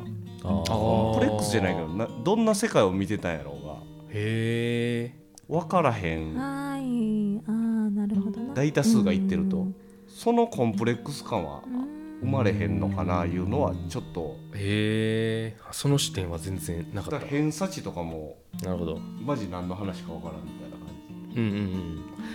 [0.47, 3.73] コンプレックスじゃないけどなどんな世界を見てたんやろうが。
[4.09, 5.27] へえ。
[5.47, 6.35] 分からへん。
[6.35, 7.41] はい。
[7.47, 7.53] ああ
[7.89, 8.53] なるほどな。
[8.53, 9.57] 大多数が言ってると。
[9.57, 9.75] うん。
[10.07, 11.87] そのコンプレックス感はうん
[12.19, 14.37] 生まれへんのかないうのはちょっと。
[14.55, 15.57] へえ。
[15.71, 18.97] その視点は全然なかだった偏差値とかもなるほど。
[18.97, 20.87] マジ何の話かわからんみたいな感
[21.33, 21.39] じ。
[21.39, 21.55] うんうん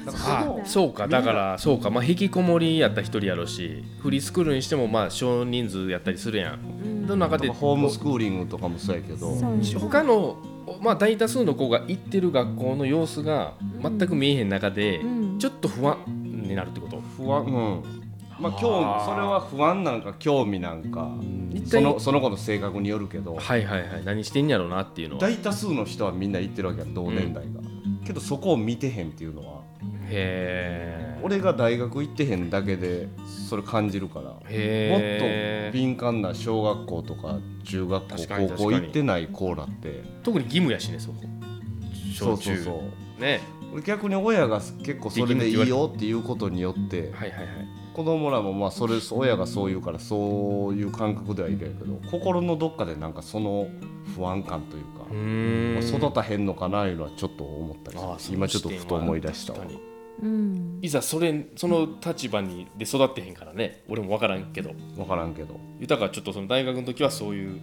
[0.07, 0.13] うん。
[0.13, 1.09] そのあそうか。
[1.09, 1.91] だからそうか。
[1.91, 6.61] まあ引きこもりやったら一人やろうしフリースクールにしてもまあ少人数やったりするやん
[7.13, 9.35] の中でホームスクーリングとかもそうやけど。
[9.79, 10.37] 他の
[10.81, 15.07] まあ大多数の子が行ってる学校の様子が全く見えへん中でう
[15.37, 15.39] ん。
[15.39, 17.01] ちょっと不安になるってこと？
[17.17, 17.45] 不安。
[17.45, 17.83] うん。
[18.39, 21.11] まあ興それは不安なんか興味なんか。
[21.67, 23.35] そのその子の性格によるけど。
[23.35, 24.05] はいはいはい。
[24.05, 25.21] 何してんやろうなっていうのは。
[25.21, 27.61] 大多数の人はみんな言ってるわけや同年代が、
[28.05, 29.63] けどそこを見てへんっていうのは。
[30.09, 33.09] へえ俺が大学行ってへんだけで
[33.53, 34.31] それ感じるから。
[34.31, 34.47] もっと
[35.75, 40.03] 敏感な小学校とか中学校高校行ってない子らって。
[40.23, 41.17] 特に義務やしねそこ。
[42.19, 42.83] そう小中そうそ
[43.19, 43.41] うね。
[43.75, 47.49] 俺逆に親が結構それでいいよっていうことによってはいはいはい。
[47.93, 53.69] 子供らもまあそれ親がそう言うからそういう感覚ではいるけど心のどっかでなんかその
[54.17, 59.59] 不安感というか育たへんのかないうのはちょっと思ったりす今ちょっとふと思い出したわ
[60.21, 60.79] うん。
[60.83, 63.85] いざそれその立場にで育ってへんからね。
[63.89, 64.73] 俺も分からんけど。
[64.97, 65.59] 分からんけど。
[65.81, 67.61] 豊ちょっとその大学の時はそういう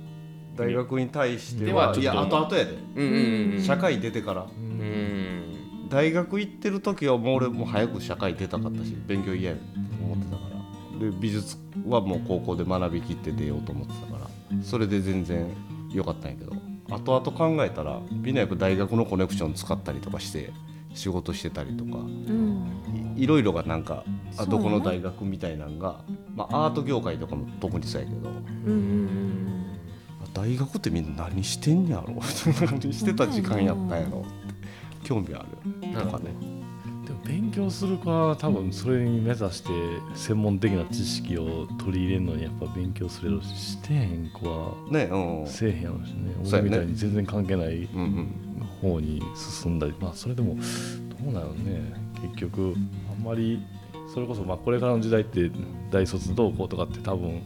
[0.55, 2.71] 大学に対してではちょっとはいや後々やで。
[2.95, 4.43] うんうんうん社会出てから。
[4.43, 5.87] うん。
[5.89, 9.63] 大学行ってる時はもう俺もう早く社会出たかったし勉強嫌やと
[10.03, 10.43] 思ってたか
[10.99, 11.09] ら。
[11.11, 14.63] で美術はもう高校で学びきって出ようと思ってたから。
[14.63, 15.49] それで全然
[15.91, 16.53] 良かったんやけど。
[16.89, 20.51] 後々考えたらみんなやっぱ大学のコネクション使ったりとかして
[20.99, 21.97] 仕事してたりとか。
[21.99, 23.15] うん。
[23.15, 24.03] いいろいろがなんか
[24.37, 26.03] あどこの大学みたいなんが、
[26.35, 28.29] まあ、アート業界とかも特にそうやけど。
[30.33, 32.21] 大学ってみんな何してんやろ？
[32.61, 34.19] 何してた時間やったんやろ。
[34.19, 35.45] って興味あ
[35.83, 35.91] る。
[35.91, 36.31] なるほどね。
[37.05, 39.69] でも勉強する子は多分それに目指して
[40.13, 45.47] 専門的な知識を取り入れるのにやっぱ勉強するししてへん子はねうん。
[45.47, 46.29] せえへんやろうしね。
[46.29, 46.35] ね。
[46.45, 47.83] 俺みたいに全然関係ない。
[47.83, 48.48] うんうん
[48.81, 52.09] 方に進んだりまあそれでもどうなのね。
[52.21, 52.75] 結局
[53.09, 53.61] あんまり
[54.13, 55.51] それこそまあこれからの時代って
[55.91, 57.41] 大卒どうこうとかって多分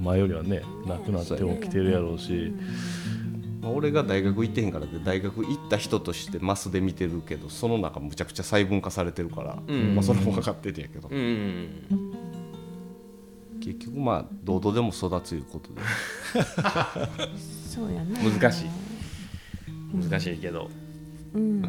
[0.00, 2.52] 前よりはねなくなって起きてるやろうし。
[3.62, 9.94] まあ、俺が大学行ってへんからって大学行った人としてマスで見てるけどその中むちゃくちゃ細分化されてるから、うん。
[9.94, 12.12] まあ、それも分かってるんやけど、うんうん
[13.62, 15.80] 結局まあどうとでも育ついうことで。
[17.64, 18.18] そうやな。
[18.18, 18.66] 難しい。
[18.66, 18.91] うん
[19.94, 20.70] 難しいけど。
[21.34, 21.62] うん。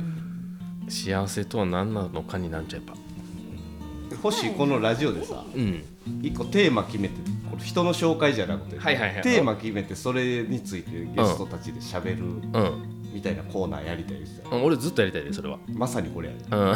[0.90, 4.18] 幸せとは何なのかになんちゃうやっぱ。
[4.22, 5.84] 星このラジオでさうん。
[6.22, 7.16] 一個テーマ決めて
[7.50, 9.22] これ人の紹介じゃなくて、はいはいはい。
[9.22, 12.90] テーマ決めてそれについてゲストたちでしゃべるうん。
[13.14, 14.50] みたいなコーナーやりたいですよ。
[14.52, 14.64] うん。
[14.64, 15.60] 俺ずっとやりたいでそれは。
[15.70, 16.42] まさにこれやね。
[16.52, 16.74] うん。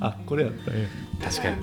[0.00, 0.88] あ これやったね。
[1.22, 1.56] 確かに。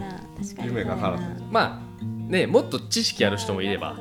[0.44, 1.44] 確かに夢が叶った。
[1.52, 3.98] まあねもっと知識ある人もいれば。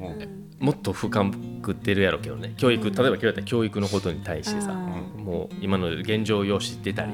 [0.00, 1.28] うんもっと深
[1.60, 2.54] くってるやろうけどね。
[2.56, 7.12] 教育例えば今日やったら教育のことに対してさあもう今の現状を知ってたり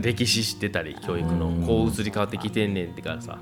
[0.00, 3.38] 歴史知ってたり教育のこう移り変わってきてんねんってからさ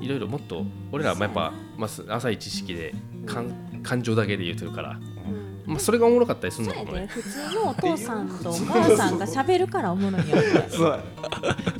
[0.00, 2.94] いろいろもっと俺らもやっぱ、まあ、浅い知識で
[3.26, 5.00] 感感情だけで言うてるから、
[5.66, 11.02] まあ、それがおもろかったりするそうやでのかもね普通のお父さんとお母さんが喋るからおもろいんやってそうやね。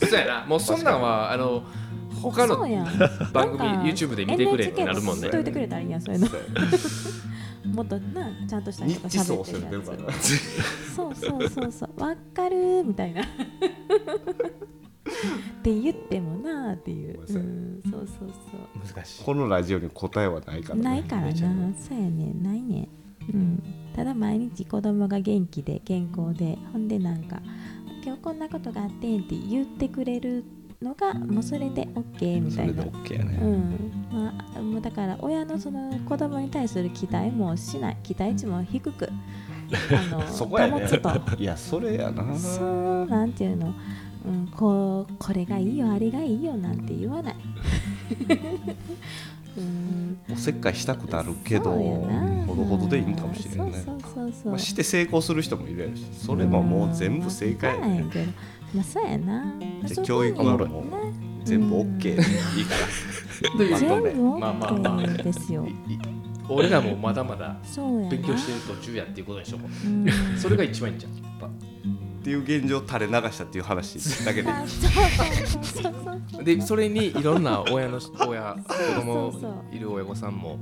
[0.01, 0.45] そうやな。
[0.45, 1.63] もうそんなんはあの
[2.19, 2.59] 他の
[3.33, 5.29] 番組なんか YouTube で見てくれってなるもんね。
[5.31, 6.29] といてくれたらいいやんそういうの。
[7.75, 10.39] もっとなちゃんとした人がニッチ層喋ってるやつ
[10.95, 12.01] そうそうそうそう。
[12.01, 13.23] わかるみたいな。
[13.23, 13.25] っ
[15.63, 18.31] て言ってもなっていう、そうん、そうそう
[18.89, 19.25] そ難しい。
[19.25, 20.85] このラジオに答えはないからうね。
[20.85, 21.35] ないからな。
[21.35, 21.43] そ
[21.95, 22.43] うやねん。
[22.43, 22.89] ないねん。
[23.33, 23.63] うん。
[23.95, 26.59] ただ毎日子供が元気で健康で。
[26.73, 27.41] ほんでなんか
[28.05, 30.45] 今日こんなことがあってんって言ってくれる
[30.83, 32.85] のがもうそれで OK みたいな。
[32.85, 32.91] ね。
[33.41, 34.05] うん。
[34.13, 37.97] まあ、もうだから親のその子供に対する期待もしない。
[38.03, 39.09] 期待値も低く
[39.93, 40.81] あの そこやね。
[40.81, 41.11] 保つと。
[41.37, 42.35] いやそれやな。
[42.37, 43.75] そうなんていうの、
[44.25, 47.37] うん、こうこれがいいよあれがいいよなんて言わない。
[49.59, 50.19] うん。
[50.33, 53.83] おせっかいしたくなるけどほどほどでいいんかもしれんね。
[53.85, 58.35] そうそうそうそう、まあ、して成功する人もいるやろしそれももう全部正解やねうやん
[58.75, 59.55] まあそうやな。
[59.85, 60.85] じゃあ教育はもう
[61.45, 62.25] 全部 OK でいいか
[62.75, 62.87] ら。
[63.49, 63.59] まと？
[63.59, 64.99] め全部まあまあまあ。
[65.01, 65.67] OK ですよ
[66.51, 67.57] 俺らもまだまだ
[68.11, 70.07] 勉強してる途中やっていうことにしとこううん。
[70.39, 71.51] それが一番いいんじゃんやっぱっ
[72.21, 74.51] ていう現状を垂れ流したっていう話だけで。
[74.51, 76.45] あそうそうそうそうそう。
[76.45, 80.59] でそれにいろんな親の親子供いる親御さんも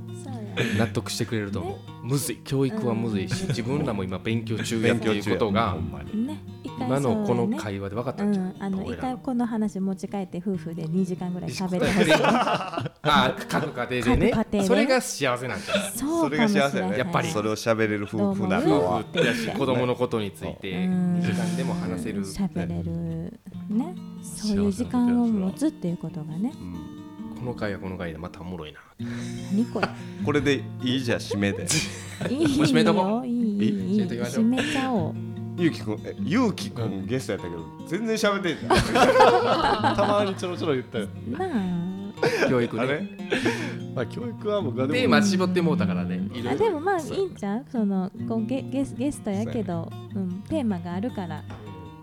[0.77, 2.07] 納得してくれると思う。
[2.07, 2.37] むずい。
[2.43, 6.27] 教育はむずいし自分らも今勉強中やっていうことがほんまに。
[6.27, 6.37] ね
[6.79, 14.31] 今のこの会話で分かったうんじゃん、ん、あの一回この話持ち帰って夫婦で2時間ぐらい喋ってほしいああ各家庭でね。
[14.31, 14.63] 各家庭で。
[14.67, 16.69] それが幸せなんじゃないそれがそうかもしれない。
[16.69, 17.29] 幸せやねやっぱり。
[17.29, 18.81] それを喋れる夫婦などう思う？
[18.81, 21.21] のは夫婦やし子供のことについてうん。
[21.21, 22.23] 時間でも話せる。
[22.23, 23.95] 喋れるね。
[24.21, 26.53] そういう時間を持つっていうことがね。
[26.55, 26.97] うん
[27.37, 28.79] この回はこの回でまたおもろいな。
[28.99, 29.87] 何これ？
[30.25, 31.03] これでいい？
[31.03, 31.67] じゃん締めで。
[32.31, 35.15] いいもう締めとこよいい締めちゃおう
[35.57, 35.93] ゆうきくん。
[36.05, 38.55] えゆうきくんゲストやったけど全然喋って
[39.95, 41.07] たまにちょろちょろ言ったよ。
[42.49, 43.01] 教育ねあれ？
[43.95, 44.99] まあ教育は僕はでも。
[44.99, 46.21] テーマ絞ってもうたからね。
[46.49, 47.65] あでもまあいいんちゃう？
[47.71, 51.43] そのこうゲゲスゲストやけど、うん、テーマがあるから。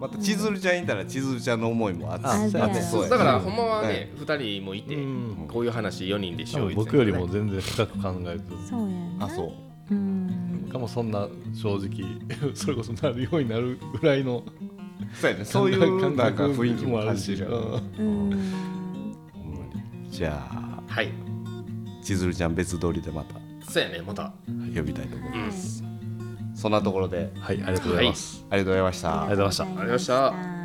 [0.01, 2.27] また千鶴ちゃんいたら千鶴ちゃんの思いもあって。
[2.27, 2.49] ああ。
[2.81, 5.49] そうだからほんまははね2人もいてうん。
[5.49, 8.43] こういう話4人でしよう僕よりも全然深く考える。
[8.69, 9.53] そうやあそう
[9.91, 10.69] うん。
[10.71, 11.89] かもそんな正直
[12.55, 14.43] それこそなるようになるぐらいの
[15.21, 15.45] そうやね。
[15.45, 17.37] そういうなんか雰囲気もあるし。
[20.11, 21.09] じゃあはい。
[22.03, 23.35] 千鶴ちゃん別撮りでまた
[23.69, 24.33] そうやねまた。
[24.75, 25.83] 呼びたいと思います。
[26.55, 27.33] そんなところで。
[27.41, 29.09] はいありがとうございます、ありがとうございました。
[29.09, 29.65] ありがとうございました。
[29.65, 30.07] ありがとうございまし
[30.59, 30.64] た